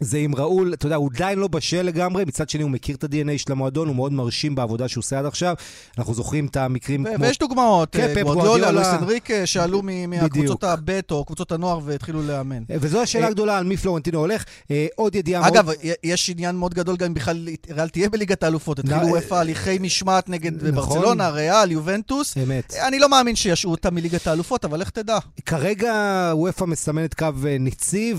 [0.00, 3.04] זה עם ראול, אתה יודע, הוא עדיין לא בשל לגמרי, מצד שני הוא מכיר את
[3.04, 5.54] ה-DNA של המועדון, הוא מאוד מרשים בעבודה שהוא עושה עד עכשיו.
[5.98, 7.20] אנחנו זוכרים את המקרים כמו...
[7.20, 12.62] ויש דוגמאות, כן, גוורדיולה, לואיס אנריק, שעלו מהקבוצות הבט או קבוצות הנוער והתחילו לאמן.
[12.70, 14.44] וזו השאלה אה, הגדולה על מי פלורנטינו הולך.
[14.70, 15.56] אה, עוד ידיעה מאוד...
[15.56, 15.70] אגב,
[16.02, 18.78] יש עניין מאוד גדול גם אם בכלל ריאל תהיה בליגת האלופות.
[18.78, 20.74] התחילו איפה הליכי משמעת נגד נכון.
[20.74, 22.36] ברצלונה, ריאל, יובנטוס.
[22.36, 22.74] אמת.
[22.86, 25.18] אני לא מאמין שישעו אותם מליגת האלופות, אבל איך תדע.
[25.46, 28.14] כרגע וופא מסמנת קו אה, ניצי,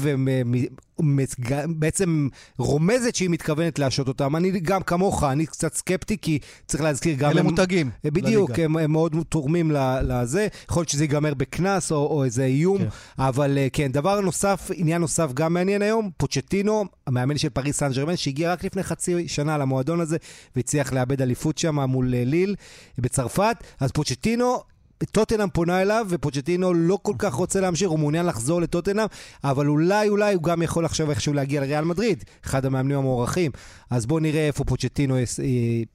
[1.68, 4.36] בעצם רומזת שהיא מתכוונת להשעות אותם.
[4.36, 7.32] אני גם כמוך, אני קצת סקפטי, כי צריך להזכיר גם...
[7.32, 7.90] אלה הם, מותגים.
[8.04, 9.72] בדיוק, הם, הם מאוד תורמים
[10.04, 10.48] לזה.
[10.70, 12.88] יכול להיות שזה ייגמר בקנס או, או איזה איום, כן.
[13.20, 17.92] אבל אה, כן, דבר נוסף, עניין נוסף גם מעניין היום, פוצ'טינו, המאמן של פריס סן
[17.92, 20.18] ג'רמן, שהגיע רק לפני חצי שנה למועדון הזה,
[20.56, 22.56] והצליח לאבד אליפות שם מול אה, ליל
[22.98, 23.58] בצרפת.
[23.80, 24.77] אז פוצ'טינו...
[25.06, 29.06] טוטנאם פונה אליו, ופוצ'טינו לא כל כך רוצה להמשיך, הוא מעוניין לחזור לטוטנאם,
[29.44, 33.52] אבל אולי, אולי הוא גם יכול עכשיו איכשהו להגיע לריאל מדריד, אחד המאמנים המוערכים.
[33.90, 35.40] אז בואו נראה איפה פוצ'טינו יס...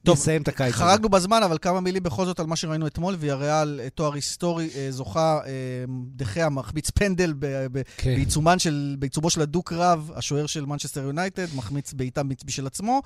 [0.03, 0.75] טוב, יסיים את הקיץ.
[0.75, 4.69] חרגנו בזמן, אבל כמה מילים בכל זאת על מה שראינו אתמול, ויאריאל, אה, תואר היסטורי,
[4.77, 5.51] אה, זוכה, אה,
[6.17, 7.35] דחיה מחמיץ פנדל
[7.97, 8.15] כן.
[8.15, 13.03] בעיצומן של, בעיצומו של הדו-קרב, השוער של מנצ'סטר יונייטד, מחמיץ בעיטה בשביל עצמו,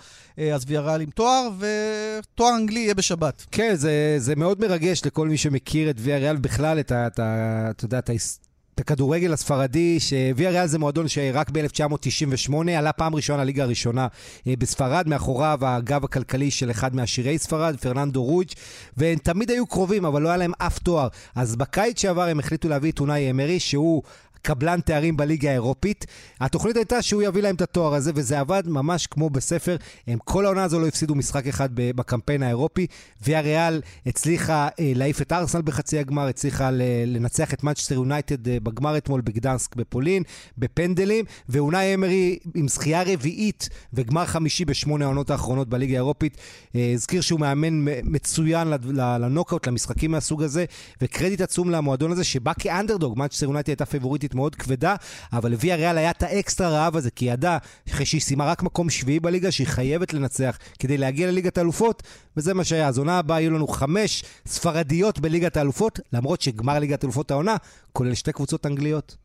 [0.54, 3.46] אז ויאריאל עם תואר, ותואר אנגלי יהיה בשבת.
[3.50, 7.07] כן, זה, זה מאוד מרגש לכל מי שמכיר את ויאריאל בכלל, את ה...
[7.07, 8.46] אתה יודע, את ההיסטוריה.
[8.77, 14.07] את הכדורגל הספרדי, שוויה ריאל זה מועדון שרק ב-1998 עלה פעם ראשונה לליגה הראשונה
[14.46, 18.49] אה, בספרד, מאחוריו הגב הכלכלי של אחד מעשירי ספרד, פרננדו רוג',
[18.96, 21.09] והם תמיד היו קרובים, אבל לא היה להם אף תואר.
[21.35, 24.03] אז בקיץ שעבר הם החליטו להביא את אונאי אמרי, שהוא
[24.46, 26.06] קבלן תארים בליגה האירופית.
[26.40, 29.76] התוכנית הייתה שהוא יביא להם את התואר הזה, וזה עבד ממש כמו בספר.
[30.06, 32.87] הם כל העונה הזו לא הפסידו משחק אחד בקמפיין האירופי.
[33.22, 36.70] ויה ריאל הצליחה אה, להעיף את ארסנל בחצי הגמר, הצליחה
[37.06, 40.22] לנצח את מנצ'סטר יונייטד אה, בגמר אתמול בגדנסק בפולין,
[40.59, 46.37] בפנדלים, ואונאי אמרי עם זכייה רביעית וגמר חמישי בשמונה העונות האחרונות בליגה האירופית.
[46.74, 50.64] אה, הזכיר שהוא מאמן מצוין לנוקאוט, למשחקים מהסוג הזה,
[51.02, 53.18] וקרדיט עצום למועדון הזה, שבא כאנדרדוג.
[53.18, 54.94] מנצ'סטר יונייטד הייתה פייבוריטית מאוד כבדה,
[55.33, 58.90] אבל לוויאריאל היה את האקסטרה רעב הזה, כי היא ידעה, אחרי שהיא סיימה רק מקום
[58.90, 62.03] שביעי בליגה, שהיא חייבת לנצח כדי להגיע לליגת האלופות,
[62.37, 62.88] וזה מה שהיה.
[62.88, 67.57] אז עונה הבאה יהיו לנו חמש ספרדיות בליגת האלופות, למרות שגמר ליגת האלופות העונה,
[67.92, 69.16] כולל שתי קבוצות אנגליות.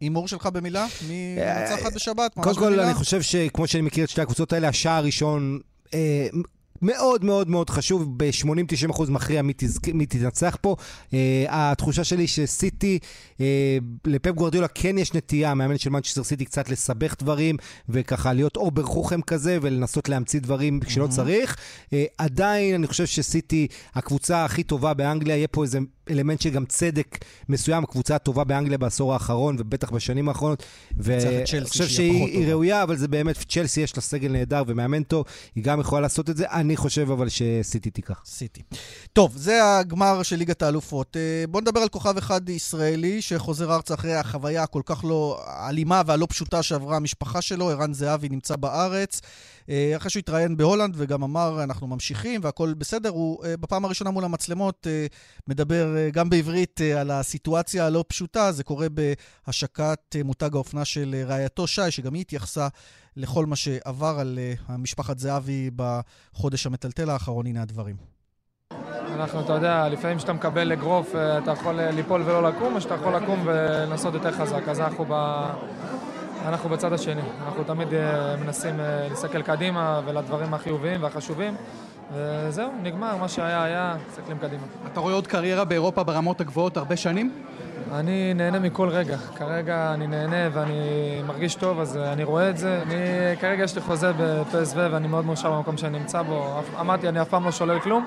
[0.00, 0.86] הימור שלך במילה?
[1.08, 2.34] מי מנצחת בשבת?
[2.34, 5.58] קודם כל, אני חושב שכמו שאני מכיר את שתי הקבוצות האלה, השער הראשון
[5.94, 6.28] אה,
[6.82, 10.76] מאוד מאוד מאוד חשוב, ב-80-90% מכריע מי, תנצח פה.
[11.10, 11.14] אה,
[11.48, 12.98] התחושה שלי שסיטי,
[13.34, 13.40] אה,
[14.04, 17.56] לפפ גוורדיולה כן יש נטייה, המאמן של מנצ'סטר סיטי, קצת לסבך דברים,
[17.88, 21.08] וככה להיות over חוכם כזה, ולנסות להמציא דברים כשלא mm-hmm.
[21.08, 21.56] צריך.
[21.84, 25.78] אה, עדיין, אני חושב שסיטי, הקבוצה הכי טובה באנגליה, יהיה פה איזה
[26.10, 30.62] אלמנט של גם צדק מסוים, הקבוצה הטובה באנגליה בעשור האחרון, ובטח בשנים האחרונות.
[30.96, 35.64] ואני חושב שהיא ראויה, אבל זה באמת, צ'לסי יש לה סגל נהדר ומאמן טוב, היא
[35.64, 36.50] גם יכולה לעשות את זה.
[36.50, 38.22] אני חושב אבל שסיטי תיקח.
[38.26, 38.62] סיטי.
[39.12, 41.16] טוב, זה הגמר של ליגת האלופות.
[41.16, 46.02] אה, בואו נדבר על כוכב אחד ישראלי שחוזר ארצה אחרי החוויה הכל כך לא אלימה
[46.06, 47.70] והלא פשוטה שעברה המשפחה שלו.
[47.70, 49.20] ערן זהבי נמצא בארץ.
[49.70, 54.10] אה, אחרי שהוא התראיין בהולנד וגם אמר, אנחנו ממשיכים והכול בסדר, הוא אה, בפעם הראשונה
[54.10, 54.86] מול המצלמות
[55.48, 58.52] מדבר גם בעברית על הסיטואציה הלא פשוטה.
[58.52, 62.68] זה קורה בהשקת מותג האופנה של רעייתו שי, שגם היא התייחסה
[63.16, 67.46] לכל מה שעבר על המשפחת זהבי בחודש המטלטל האחרון.
[67.46, 67.96] הנה הדברים.
[69.16, 73.16] אנחנו, אתה יודע, לפעמים כשאתה מקבל אגרוף, אתה יכול ליפול ולא לקום, או שאתה יכול
[73.16, 74.68] לקום ולנסות יותר חזק.
[74.68, 75.46] אז אנחנו, ב...
[76.46, 77.20] אנחנו בצד השני.
[77.46, 77.88] אנחנו תמיד
[78.44, 78.74] מנסים
[79.10, 81.54] להסתכל קדימה ולדברים החיוביים והחשובים.
[82.14, 84.62] וזהו, נגמר, מה שהיה היה, מסתכלים קדימה.
[84.92, 87.32] אתה רואה עוד קריירה באירופה ברמות הגבוהות הרבה שנים?
[87.92, 89.16] אני נהנה מכל רגע.
[89.16, 90.80] כרגע אני נהנה ואני
[91.26, 92.82] מרגיש טוב, אז אני רואה את זה.
[92.82, 92.94] אני,
[93.40, 96.60] כרגע יש לי חוזה בפסו ואני מאוד מאושר במקום שאני נמצא בו.
[96.80, 98.06] אמרתי, אני אף פעם לא שולל כלום,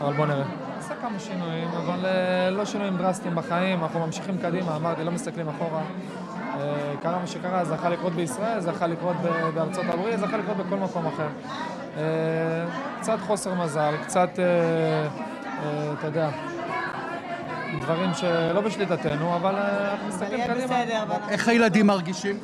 [0.00, 0.44] אבל בוא נראה.
[0.78, 2.06] עושה כמה שינויים, אבל
[2.50, 5.82] לא שינויים דרסטיים בחיים, אנחנו ממשיכים קדימה, אמרתי, לא מסתכלים אחורה.
[7.02, 9.16] קרה מה שקרה, זה יכול לקרות בישראל, זה יכול לקרות
[9.54, 11.28] בארצות הברית, זה יכול לקרות בכל מקום אחר.
[11.96, 12.00] Uh,
[13.00, 15.62] קצת חוסר מזל, קצת, uh,
[15.98, 16.30] אתה יודע,
[17.80, 20.82] דברים שלא בשליטתנו, אבל אה, אנחנו מסתכלים קדימה.
[21.28, 22.38] איך הילדים מרגישים?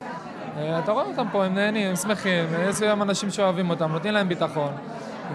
[0.57, 4.15] אה, אתה רואה אותם פה, הם נהנים, הם שמחים, יש גם אנשים שאוהבים אותם, נותנים
[4.15, 4.73] להם ביטחון.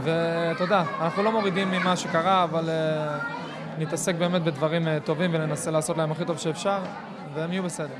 [0.03, 3.17] ואתה יודע, אנחנו לא מורידים ממה שקרה, אבל אה,
[3.77, 6.79] נתעסק באמת בדברים טובים וננסה לעשות להם הכי טוב שאפשר,
[7.33, 7.95] והם יהיו בסדר.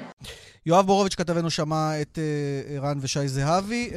[0.69, 3.89] יואב בורוביץ' כתבנו שמע את uh, רן ושי זהבי.
[3.91, 3.95] Uh,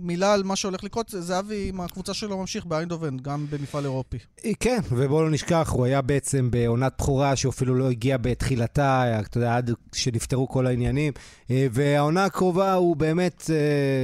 [0.00, 4.18] מילה על מה שהולך לקרות, זהבי עם הקבוצה שלו ממשיך באיינדובן, גם במפעל אירופי.
[4.44, 9.38] אה, כן, ובואו לא נשכח, הוא היה בעצם בעונת בכורה שאפילו לא הגיע בתחילתה, אתה
[9.38, 11.12] יודע, עד שנפתרו כל העניינים.
[11.16, 13.50] Uh, והעונה הקרובה הוא באמת,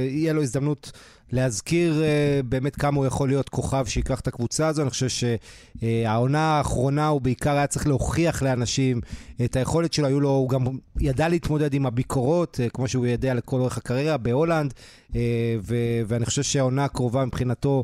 [0.09, 0.91] יהיה לו הזדמנות
[1.31, 4.81] להזכיר uh, באמת כמה הוא יכול להיות כוכב שיקח את הקבוצה הזו.
[4.81, 9.01] אני חושב שהעונה האחרונה הוא בעיקר היה צריך להוכיח לאנשים
[9.45, 10.07] את היכולת שלו.
[10.07, 10.63] היו לו, הוא גם
[10.99, 14.73] ידע להתמודד עם הביקורות, uh, כמו שהוא ידע לכל אורך הקריירה בהולנד,
[15.11, 15.15] uh,
[15.61, 17.83] ו- ואני חושב שהעונה הקרובה מבחינתו...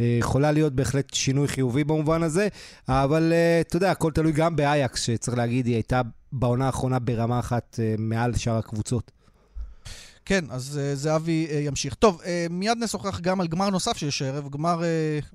[0.00, 2.48] יכולה להיות בהחלט שינוי חיובי במובן הזה,
[2.88, 6.00] אבל אתה יודע, הכל תלוי גם באייקס, שצריך להגיד, היא הייתה
[6.32, 9.12] בעונה האחרונה ברמה אחת מעל שאר הקבוצות.
[10.28, 11.94] כן, אז uh, זהבי uh, ימשיך.
[11.94, 14.82] טוב, uh, מיד נשוחח גם על גמר נוסף שיש הערב, גמר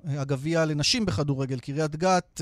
[0.04, 2.40] הגביע לנשים בכדורגל, קריית גת,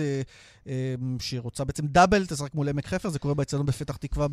[1.19, 4.27] שרוצה בעצם דאבל, תשחק מול עמק חפר, זה קורה באצטדיון בפתח תקווה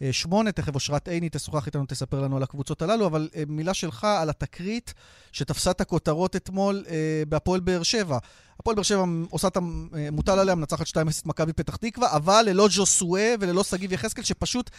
[0.00, 4.30] בשמונה, תכף אושרת עיני תשוחח איתנו, תספר לנו על הקבוצות הללו, אבל מילה שלך על
[4.30, 4.94] התקרית
[5.32, 6.84] שתפסה את הכותרות אתמול
[7.28, 8.18] בהפועל באר שבע.
[8.60, 10.90] הפועל באר שבע עושה את המוטל עליה, מנצחת 2-0
[11.20, 14.70] את מכבי פתח תקווה, אבל ללא ג'וסואה וללא שגיב יחזקאל, שפשוט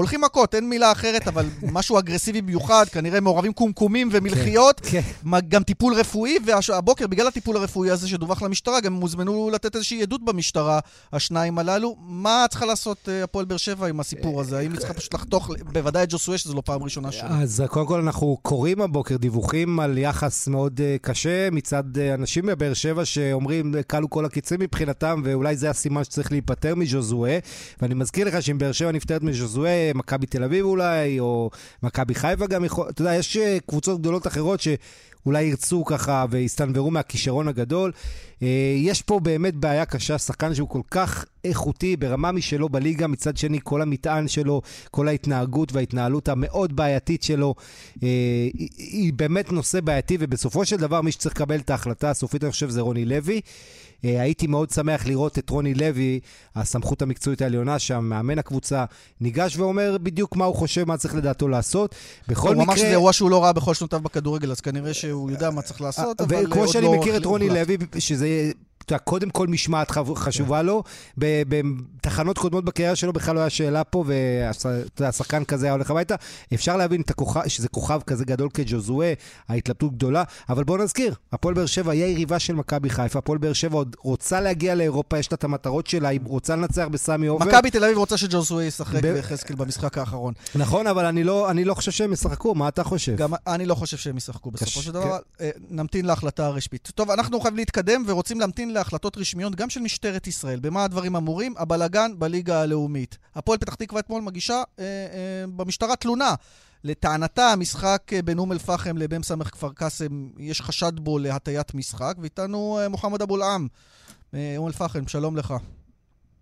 [0.00, 1.46] הולכים מכות, אין מילה אחרת, אבל
[1.76, 5.38] משהו אגרסיבי ביוחד, כנראה מעורבים קומקומים ומלחיות, כן, כן.
[5.48, 10.02] גם טיפול רפואי, והבוקר, בגלל הטיפול הרפואי הזה שדווח למשטרה, גם הם הוזמנו לתת איזושהי
[10.02, 10.78] עדות במשטרה,
[11.12, 11.96] השניים הללו.
[12.00, 14.58] מה צריכה לעשות אה, הפועל באר שבע עם הסיפור הזה?
[14.58, 17.28] האם היא צריכה פשוט לחתוך, בוודאי את ג'וסווה, שזו לא פעם ראשונה שלו.
[17.28, 22.74] אז קודם כל אנחנו קוראים הבוקר דיווחים על יחס מאוד uh, קשה מצד אנשים בבאר
[22.74, 27.38] שבע שאומרים, כלו כל הקיצים מבחינתם, ואולי זה הסימן שצריך להיפטר מז'וזואה.
[27.82, 31.50] ואני מזכיר לך שאם באר שבע נפטרת מז'וזואה, מכבי תל אביב אולי, או
[31.82, 32.88] מכבי חיפה גם יכול...
[32.88, 37.92] אתה יודע, יש אה, קבוצות גדולות אחרות שאולי ירצו ככה ויסתנוורו מהכישרון הגדול.
[38.42, 43.36] אה, יש פה באמת בעיה קשה, שחקן שהוא כל כך איכותי ברמה משלו בליגה, מצד
[43.36, 47.54] שני כל המטען שלו, כל ההתנהגות וההתנהלות המאוד בעייתית שלו,
[48.02, 48.08] אה,
[48.76, 52.70] היא באמת נושא בעייתי, ובסופו של דבר מי שצריך לקבל את ההחלטה הסופית, אני חושב,
[52.70, 53.40] זה רוני לוי.
[54.04, 56.20] אה, הייתי מאוד שמח לראות את רוני לוי,
[56.56, 58.84] הסמכות המקצועית העליונה שם, מאמן הקבוצה,
[59.20, 61.94] ניגש ואומר בדיוק מה הוא חושב, מה צריך לדעתו לעשות.
[62.28, 62.54] בכל מקרה...
[62.54, 65.62] הוא אמר שזה אירוע שהוא לא ראה בכל שנותיו בכדורגל, אז כנראה שהוא יודע מה
[65.62, 66.50] צריך לעשות, אבל עוד לא...
[66.50, 70.82] וכמו שאני מכיר את רוני לוי, שזה אתה יודע, קודם כל משמעת חשובה לו.
[71.16, 74.04] בתחנות קודמות בקריירה שלו בכלל לא היה שאלה פה,
[74.98, 76.14] והשחקן כזה היה הולך הביתה.
[76.54, 79.12] אפשר להבין הכוכב, שזה כוכב כזה גדול כג'וזואה,
[79.48, 83.52] ההתלבטות גדולה, אבל בואו נזכיר, הפועל באר שבע היא היריבה של מכבי חיפה, הפועל באר
[83.52, 87.44] שבע עוד רוצה להגיע לאירופה, יש לה את המטרות שלה, היא רוצה לנצח בסמי עופר.
[87.44, 90.34] מכבי תל אביב רוצה שג'וזואה ישחק ביחזקאל במשחק האחרון.
[90.54, 93.16] נכון, אבל אני לא, אני לא חושב שהם ישחקו, מה אתה חושב?
[93.16, 95.18] גם אני לא חושב שהם ישחקו בסופו של דבר.
[95.40, 96.90] אה, נמתין להחלטה הרשמית.
[96.94, 100.60] טוב, אנחנו חייבים להתקדם ורוצים להמתין להחלטות רשמיות גם של משטרת ישראל.
[100.60, 101.54] במה הדברים אמורים?
[101.58, 103.18] הבלגן בליגה הלאומית.
[103.34, 106.34] הפועל פתח תקווה אתמול מגישה אה, אה, במשטרה תלונה.
[106.84, 112.78] לטענתה, המשחק אה, בין אום אל-פחם לבמס כפר קאסם, יש חשד בו להטיית משחק, ואיתנו
[112.80, 113.68] אה, מוחמד אבו אל-עם,
[114.34, 115.54] אה, אום אל-פחם, שלום לך.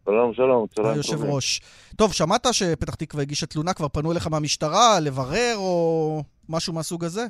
[0.05, 1.61] שלום, שלום, צהריים היושב ראש.
[1.97, 3.73] טוב, שמעת שפתח תקווה הגישה תלונה?
[3.73, 7.27] כבר פנו אליך מהמשטרה לברר או משהו מהסוג הזה?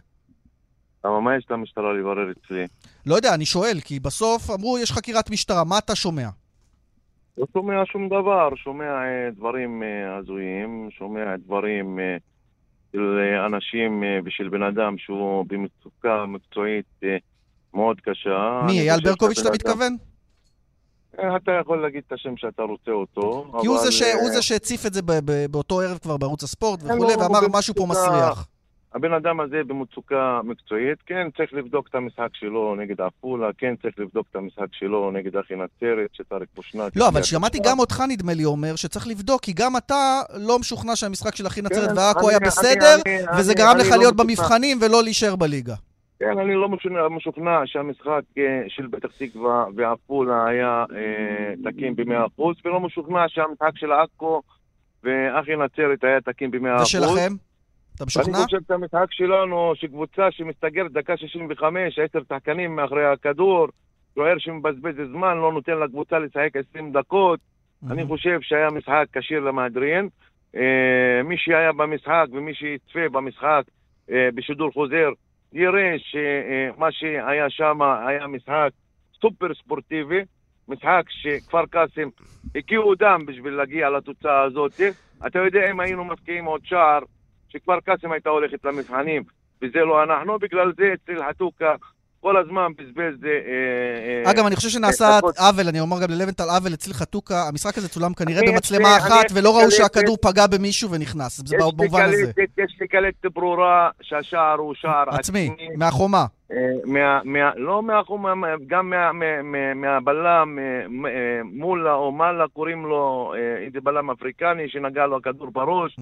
[1.05, 2.67] למה מה יש למשטרה לברר אצלי?
[3.07, 6.29] לא יודע, אני שואל, כי בסוף אמרו, יש חקירת משטרה, מה אתה שומע?
[7.39, 12.17] לא שומע שום דבר, שומע אה, דברים אה, הזויים, שומע דברים אה,
[12.93, 17.01] של אנשים ושל בן אדם שהוא במצוקה מקצועית
[17.75, 18.63] מאוד קשה.
[18.67, 19.97] מי, אייל ברקוביץ' אתה מתכוון?
[21.37, 25.01] אתה יכול להגיד את השם שאתה רוצה אותו, כי הוא זה שהציף את זה
[25.51, 28.49] באותו ערב כבר בערוץ הספורט וכולי, לא, ואמר משהו פה מסריח.
[28.95, 33.99] הבן אדם הזה במצוקה מקצועית, כן צריך לבדוק את המשחק שלו נגד עפולה, כן צריך
[33.99, 36.93] לבדוק את המשחק שלו נגד אחי נצרת, שטאריק פושנק...
[36.97, 40.97] לא, אבל שמעתי גם אותך, נדמה לי, אומר שצריך לבדוק, כי גם אתה לא משוכנע
[40.97, 42.97] שהמשחק של אחי נצרת כן, ועכו היה בסדר,
[43.39, 44.17] וזה גרם לך לא להיות.
[44.17, 45.75] במבחנים ולא להישאר בליגה.
[46.19, 46.69] כן, אני לא
[47.11, 53.93] משוכנע שהמשחק אה, של פתח תקווה ועפולה היה אה, תקין ב-100%, ולא משוכנע שהמשחק של
[53.93, 54.43] עכו
[55.05, 56.83] ואחי נצרת היה תקין ב-100%.
[56.83, 57.33] ושלכם?
[57.99, 58.37] אתה משוכנע?
[58.39, 63.69] אני חושב שהמשחק שלנו, שקבוצה שמסתגרת דקה 65, עשר שחקנים מאחורי הכדור,
[64.15, 67.41] שוער שמבזבז זמן, לא נותן לקבוצה לשחק 20 דקות,
[67.91, 70.09] אני חושב שהיה משחק כשיר למהדרין.
[70.57, 73.63] אה, מי שהיה במשחק ומי שיצפה במשחק
[74.11, 75.09] אה, בשידור חוזר,
[75.53, 78.71] יראה שמה שהיה שם היה משחק
[79.21, 80.23] סופר ספורטיבי,
[80.69, 82.09] משחק שכפר קאסם
[82.55, 84.81] הקיאו דם בשביל להגיע לתוצאה הזאת.
[85.27, 87.01] אתה יודע, אם היינו מפקיעים עוד שער,
[87.49, 89.23] שכפר קאסם הייתה הולכת למבחנים,
[89.63, 91.75] וזה לא אנחנו, בגלל זה אצל חתוקה
[92.21, 93.25] כל הזמן בזבז...
[93.25, 97.79] אה, אה, אגב, אני חושב שנעשה עוול, אני אומר גם ללבנטל עוול אצל חתוקה, המשחק
[97.79, 102.33] הזה צולם כנראה במצלמה אחת, ולא ראו שהכדור פגע במישהו ונכנס, זה במובן הזה.
[102.59, 105.51] יש לי קלטת ברורה שהשער הוא שער עצמי.
[105.77, 106.27] מהחומה.
[106.53, 106.57] אה,
[107.57, 108.33] לא מהחומה,
[108.67, 108.93] גם
[109.75, 110.59] מהבלם
[111.45, 113.35] מולה או מאלה, קוראים לו
[113.67, 115.97] איזה בלם אפריקני שנגע לו הכדור בראש,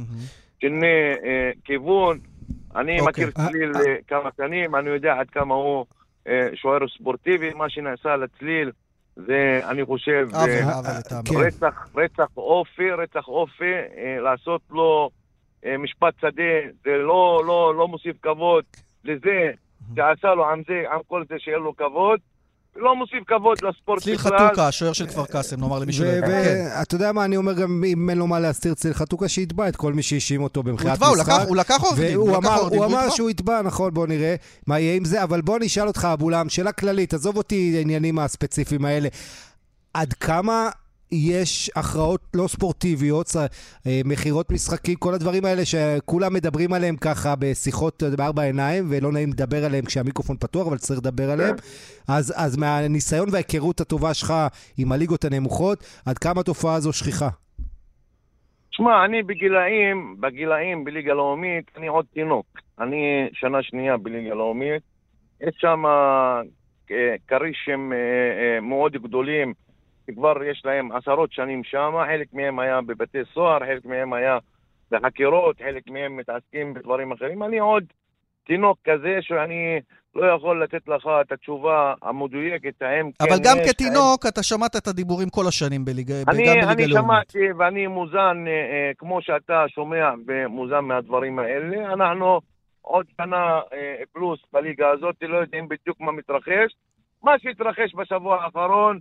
[0.61, 0.87] שינה
[1.65, 2.19] כיוון.
[2.77, 3.25] אני אוקיי.
[3.25, 3.73] מכיר צליל
[4.09, 5.87] כמה שנים, אני יודע עד כמה הוא
[6.29, 8.73] אה, שוער ספורטיבי, מה שנעשה לצליל,
[9.17, 10.47] זה, אני חושב, אה,
[11.25, 11.37] כן.
[11.37, 15.11] רצח, רצח אופי, רצח אופי, אה, לעשות לו
[15.79, 18.65] משפט שדה, זה לא, לא, לא מוסיף כבוד
[19.05, 19.51] לזה
[19.97, 22.21] שעשה לו עם זה, עם כל זה שיהיה לו כבוד.
[22.79, 24.17] לא מוסיף כבוד לספורט בכלל.
[24.17, 26.27] צליל חתוקה, השוער של כפר קאסם, נאמר למי שלא יודע.
[26.27, 29.77] ואתה יודע מה, אני אומר גם, אם אין לו מה להסתיר צליל חתוקה, שיתבע את
[29.77, 31.33] כל מי שהאשים אותו במחירת משחק.
[31.49, 34.35] הוא לקח עורך דין, הוא אמר שהוא יתבע, נכון, בוא נראה
[34.67, 38.85] מה יהיה עם זה, אבל בוא נשאל אותך, אבולם, שאלה כללית, עזוב אותי העניינים הספציפיים
[38.85, 39.09] האלה.
[39.95, 40.71] עד כמה
[41.13, 48.03] יש הכרעות לא ספורטיביות, אה, מכירות משחקים, כל הדברים האלה שכולם מדברים עליהם ככה בשיחות
[48.17, 51.57] בארבע עיניים, ולא נעים לדבר עליהם כשהמיקרופון פתוח, אבל צריך לדבר עליהם.
[52.09, 54.33] אז, אז מהניסיון וההיכרות הטובה שלך
[54.79, 57.29] עם הליגות הנמוכות, עד כמה התופעה הזו שכיחה?
[58.71, 62.47] שמע, אני בגילאים, בגילאים בליגה לאומית, אני עוד תינוק.
[62.81, 64.83] אני שנה שנייה בליגה לאומית.
[65.41, 66.43] יש שם אה,
[67.29, 69.53] כרישים אה, מאוד גדולים.
[70.07, 74.39] שכבר יש להם עשרות שנים שם, חלק מהם היה בבתי סוהר, חלק מהם היה
[74.91, 77.43] בחקירות, חלק מהם מתעסקים בדברים אחרים.
[77.43, 77.85] אני עוד
[78.47, 79.81] תינוק כזה שאני
[80.15, 84.33] לא יכול לתת לך את התשובה המדויקת, האם כן אבל גם כתינוק, האם...
[84.33, 88.53] אתה שמעת את הדיבורים כל השנים בליגה, אני, גם בליגה אני שמעתי ואני מוזן, אה,
[88.53, 91.93] אה, כמו שאתה שומע ומוזן מהדברים האלה.
[91.93, 92.41] אנחנו
[92.83, 96.75] עוד שנה אה, פלוס בליגה הזאת, לא יודעים בדיוק מה מתרחש.
[97.23, 98.99] מה שהתרחש בשבוע האחרון,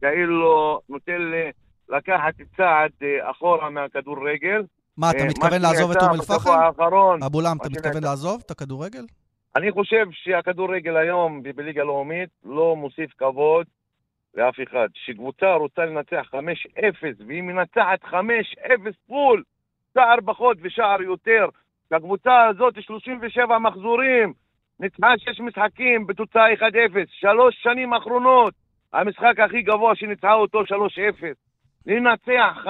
[0.00, 1.50] כאילו נותן לי
[1.88, 4.62] לקחת צעד אה, אחורה מהכדורגל.
[4.96, 6.50] מה, אתה אה, מתכוון לעזוב את אום אל-פחם?
[7.26, 9.04] אבו לם, אתה מתכוון לעזוב את הכדורגל?
[9.56, 13.66] אני חושב שהכדורגל היום בליגה לאומית לא מוסיף כבוד
[14.34, 14.86] לאף אחד.
[14.94, 16.38] כשקבוצה רוצה לנצח 5-0
[17.26, 18.14] והיא מנצחת 5-0
[19.06, 19.42] פול,
[19.94, 21.46] שער פחות ושער יותר,
[21.90, 24.32] שהקבוצה הזאת 37 מחזורים,
[24.80, 26.58] ניצחה 6 משחקים בתוצאה 1-0,
[27.10, 28.54] שלוש שנים אחרונות,
[29.00, 30.64] המשחק הכי גבוה שניצחה אותו 3-0.
[31.86, 32.68] לנצח 5-0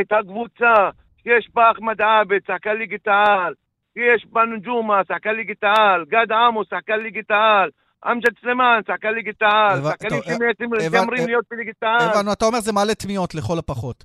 [0.00, 0.74] את הקבוצה
[1.22, 3.54] שיש בה אחמד עבד, שחקן ליגת העל,
[3.96, 7.70] יש בה נג'ומה, שחקן ליגת העל, גד עמוס, שחקן ליגת העל,
[8.06, 12.10] אמג'ד סלימאן, שחקן ליגת העל, שחקנים שמתיימרים להיות בליגת העל.
[12.10, 14.04] הבנו, אתה אומר זה מעלה תמיהות לכל הפחות.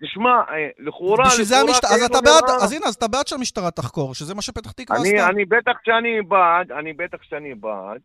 [0.00, 1.24] תשמע, אה, לכאורה...
[1.24, 4.42] בשביל זה המשטרה, אז אתה בעד, אז הנה, אז אתה בעד שהמשטרה תחקור, שזה מה
[4.42, 5.28] שפתח תקווה עשתה.
[5.28, 8.00] אני בטח שאני בעד, אני בטח שאני בעד.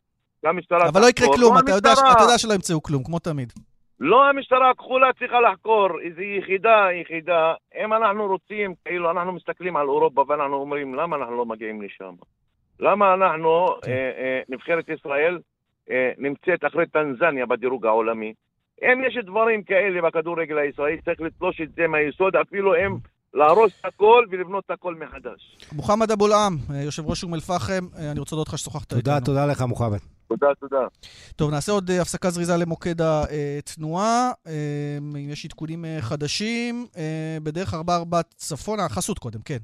[0.46, 3.54] שהמשטרה אבל לא יקרה כלום, לא אתה יודע, אתה יודע שלא ימצאו כלום, כמו תמיד.
[4.00, 7.54] לא המשטרה הכחולה צריכה לחקור איזו יחידה, יחידה.
[7.84, 12.14] אם אנחנו רוצים, כאילו, אנחנו מסתכלים על אירופה ואנחנו אומרים, למה אנחנו לא מגיעים לשם?
[12.80, 13.92] למה אנחנו, כן.
[13.92, 15.40] אה, אה, נבחרת ישראל,
[15.92, 18.34] אה, נמצאת אחרי טנזניה בדירוג העולמי?
[18.84, 22.98] אם יש דברים כאלה בכדורגל הישראלי, צריך לתלוש את זה מהיסוד, אפילו אם
[23.34, 25.58] להרוס את הכל ולבנות את הכל מחדש.
[25.72, 29.02] מוחמד אבו לעם, יושב ראש אום אל-פחם, אני רוצה להודות לך ששוחחת איתנו.
[29.02, 30.15] תודה, תודה לך, מוחמד.
[30.28, 30.88] תודה, תודה.
[31.36, 34.32] טוב, נעשה עוד אה, הפסקה זריזה למוקד התנועה.
[34.48, 34.54] אה,
[35.00, 36.88] אם יש עדכונים אה, חדשים,
[37.44, 39.58] בדרך 44 צפונה, חסות קודם, כן.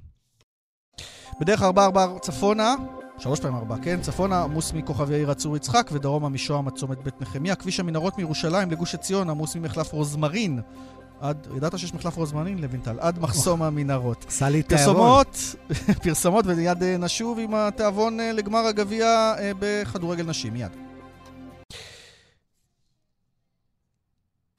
[1.41, 2.75] בדרך 44 צפונה,
[3.17, 4.01] שלוש פעמים ארבע, כן?
[4.01, 7.55] צפונה עמוס מכוכב יאיר הצור יצחק ודרומה משוהם עד צומת בית נחמיה.
[7.55, 10.59] כביש המנהרות מירושלים לגוש עציון עמוס ממחלף רוזמרין
[11.21, 12.97] עד, ידעת שיש מחלף רוזמרין, לוינטל?
[12.99, 14.25] עד מחסום המנהרות.
[14.27, 15.55] עשה לי פרסומות,
[16.03, 19.05] פרסומות, ומיד אה, נשוב עם התיאבון אה, לגמר הגביע
[19.39, 20.71] אה, בכדורגל נשים, מיד.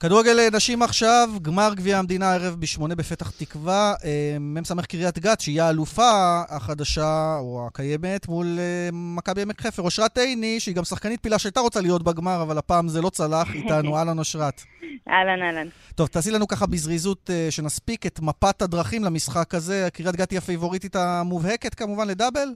[0.03, 3.93] כדורגל נשים עכשיו, גמר גביע המדינה הערב בשמונה בפתח תקווה.
[4.03, 9.81] אה, מ"ס קריית גת, שהיא האלופה החדשה, או הקיימת, מול אה, מכבי עמק חפר.
[9.81, 13.53] אושרת עיני, שהיא גם שחקנית פילה שהייתה רוצה להיות בגמר, אבל הפעם זה לא צלח,
[13.55, 13.97] איתנו.
[13.97, 14.61] אהלן אושרת.
[15.09, 15.67] אהלן, אהלן.
[15.95, 19.87] טוב, תעשי לנו ככה בזריזות אה, שנספיק את מפת הדרכים למשחק הזה.
[19.93, 22.47] קריית גת היא הפייבוריטית המובהקת כמובן לדאבל?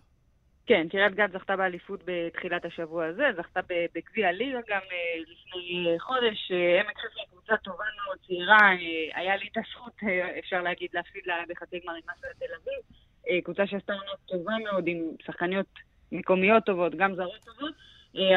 [0.67, 3.59] כן, קריית גת זכתה באליפות בתחילת השבוע הזה, זכתה
[3.95, 6.51] בגביע הליגה גם אה, לפני אה, חודש.
[6.51, 8.69] אה, עמק חפר קבוצה טובה מאוד, צעירה,
[9.15, 9.93] היה לי את הזכות,
[10.39, 13.43] אפשר להגיד, להפסיד לה בחצי גמר עם מסע תל אביב.
[13.43, 15.65] קבוצה שעשתה עונה טובה מאוד, עם שחקניות
[16.11, 17.73] מקומיות טובות, גם זרות טובות.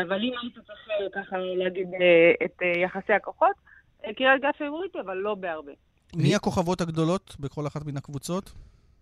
[0.03, 1.89] אבל אם היית צריך ככה להגיד
[2.45, 3.57] את יחסי הכוחות,
[4.17, 5.73] קריית גת פיבוריטי, אבל לא בהרבה.
[6.17, 8.53] מי הכוכבות הגדולות בכל אחת מן הקבוצות?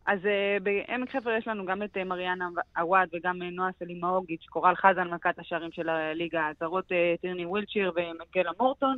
[0.08, 2.48] אז uh, בעמק חפר יש לנו גם את uh, מריאנה
[2.78, 6.64] עוואד וגם uh, נועה סלימאוגיץ', קורל חזן, מלכת השערים של הליגה, uh,
[7.20, 8.96] טירני ווילצ'יר ומקלה מורטון.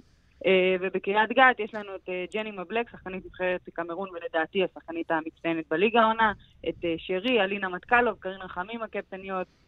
[0.81, 6.33] ובקריית גת יש לנו את ג'ני מבלק, שחקנית נבחרת קמרון ולדעתי השחקנית המצטיינת בליגה העונה,
[6.69, 9.60] את שרי, אלינה מטקלוב, קרין רחמים הקפטניות, אה,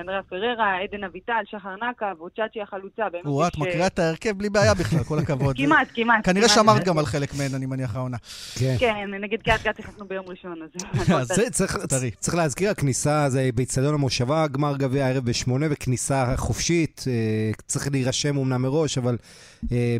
[0.00, 3.02] אנדריה פררה, עדן אביטל, שחר נקה ואוצ'אצ'י החלוצה.
[3.24, 5.56] או, את מקריאה את ההרכב בלי בעיה בכלל, כל הכבוד.
[5.60, 6.24] כמעט, כמעט.
[6.24, 8.16] כנראה שמרת גם על חלק מהן, אני מניח, העונה.
[8.58, 11.30] כן, כן נגד קריית גת נכנסנו ביום ראשון, אז...
[12.20, 17.04] צריך להזכיר, הכניסה זה באיצטדיון המושבה, גמר גביע הערב בשמונה, וכניסה חופשית.
[17.06, 19.49] אה, צריך להירשם אומנם מראש, אבל אה,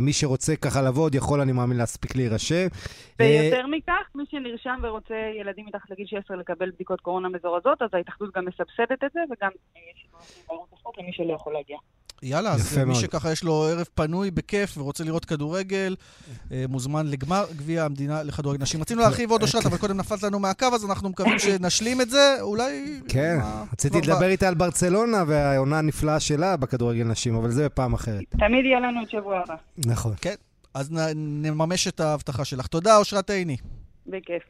[0.00, 2.66] מי שרוצה ככה לבוא, עוד יכול, אני מאמין, להספיק להירשם.
[3.18, 8.36] ויותר מכך, מי שנרשם ורוצה ילדים מתחת לגיל 16 לקבל בדיקות קורונה מזורזות, אז ההתאחדות
[8.36, 9.50] גם מסבסדת את זה, וגם
[9.94, 10.06] יש
[10.48, 11.78] בערוץ הספורט למי שלא יכול להגיע.
[12.22, 15.96] יאללה, אז מי שככה יש לו ערב פנוי בכיף ורוצה לראות כדורגל,
[16.52, 18.80] אה, מוזמן לגמר גביע המדינה לכדורגל נשים.
[18.80, 22.36] רצינו להרחיב עוד אושרת, אבל קודם נפלת לנו מהקו, אז אנחנו מקווים שנשלים את זה,
[22.40, 23.00] אולי...
[23.08, 23.38] כן,
[23.72, 28.24] רציתי לדבר איתה על ברצלונה והעונה הנפלאה שלה בכדורגל נשים, אבל זה בפעם אחרת.
[28.30, 29.54] תמיד יהיה לנו את שבוע הבא.
[29.86, 30.12] נכון.
[30.20, 30.34] כן,
[30.74, 32.66] אז נממש את ההבטחה שלך.
[32.66, 33.56] תודה, אושרת עיני.
[34.06, 34.42] בכיף.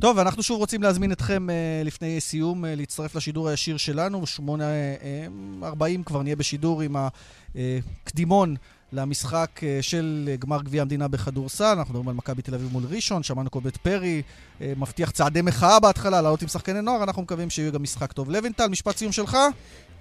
[0.00, 4.20] טוב, אנחנו שוב רוצים להזמין אתכם uh, לפני סיום uh, להצטרף לשידור הישיר שלנו.
[4.20, 6.96] ב-8.40 uh, כבר נהיה בשידור עם
[7.54, 8.56] הקדימון
[8.92, 11.64] למשחק של גמר גביע המדינה בכדורסל.
[11.64, 14.22] אנחנו מדברים על מכבי תל אביב מול ראשון, שמענו קובי פרי,
[14.60, 18.30] מבטיח צעדי מחאה בהתחלה, לעלות עם שחקני נוער, אנחנו מקווים שיהיה גם משחק טוב.
[18.30, 19.36] לוינטל, משפט סיום שלך?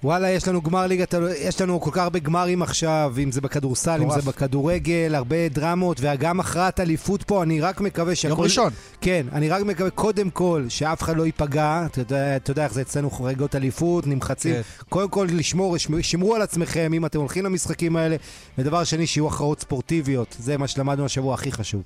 [0.04, 4.02] וואלה, יש לנו גמר ליגת, יש לנו כל כך הרבה גמרים עכשיו, אם זה בכדורסל,
[4.02, 8.34] אם זה בכדורגל, הרבה דרמות, וגם הכרעת אליפות פה, אני רק מקווה שהכל...
[8.34, 8.74] יום ראשון.
[9.02, 12.74] כן, אני רק מקווה, קודם כל, שאף אחד לא ייפגע, אתה יודע, אתה יודע איך
[12.74, 14.54] זה אצלנו חריגות אליפות, נמחצים.
[14.54, 14.62] כן.
[14.90, 18.16] קודם כל, לשמור, שמרו על עצמכם, אם אתם הולכים למשחקים האלה,
[18.58, 21.84] ודבר שני, שיהיו הכרעות ספורטיביות, זה מה שלמדנו השבוע הכי חשוב.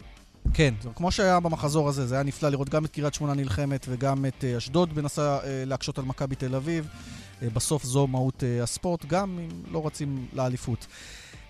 [0.54, 4.26] כן, כמו שהיה במחזור הזה, זה היה נפלא לראות גם את קריית שמונה נלחמת וגם
[4.26, 6.88] את אה, אשדוד מנסה אה, להקשות על מכבי תל אביב.
[7.41, 10.88] אה, בסוף זו מהות הספורט, גם אם לא רצים לאליפות.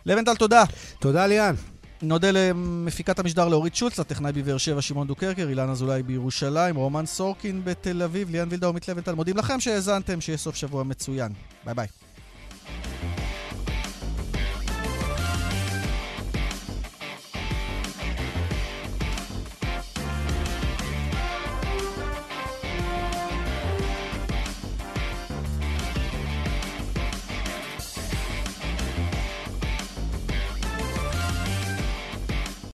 [0.06, 0.64] לבנטל, תודה.
[1.00, 1.56] תודה, ליאן.
[2.02, 7.62] נודה למפיקת המשדר לאורית שולץ, לטכנאי בבאר שבע שמעון דוקרקר, אילן אזולאי בירושלים, רומן סורקין
[7.64, 9.14] בתל אביב, ליאן וילדאו ועמית לבנטל.
[9.16, 11.32] מודים לכם שהאזנתם, שיהיה סוף שבוע מצוין.
[11.66, 11.88] ביי ביי.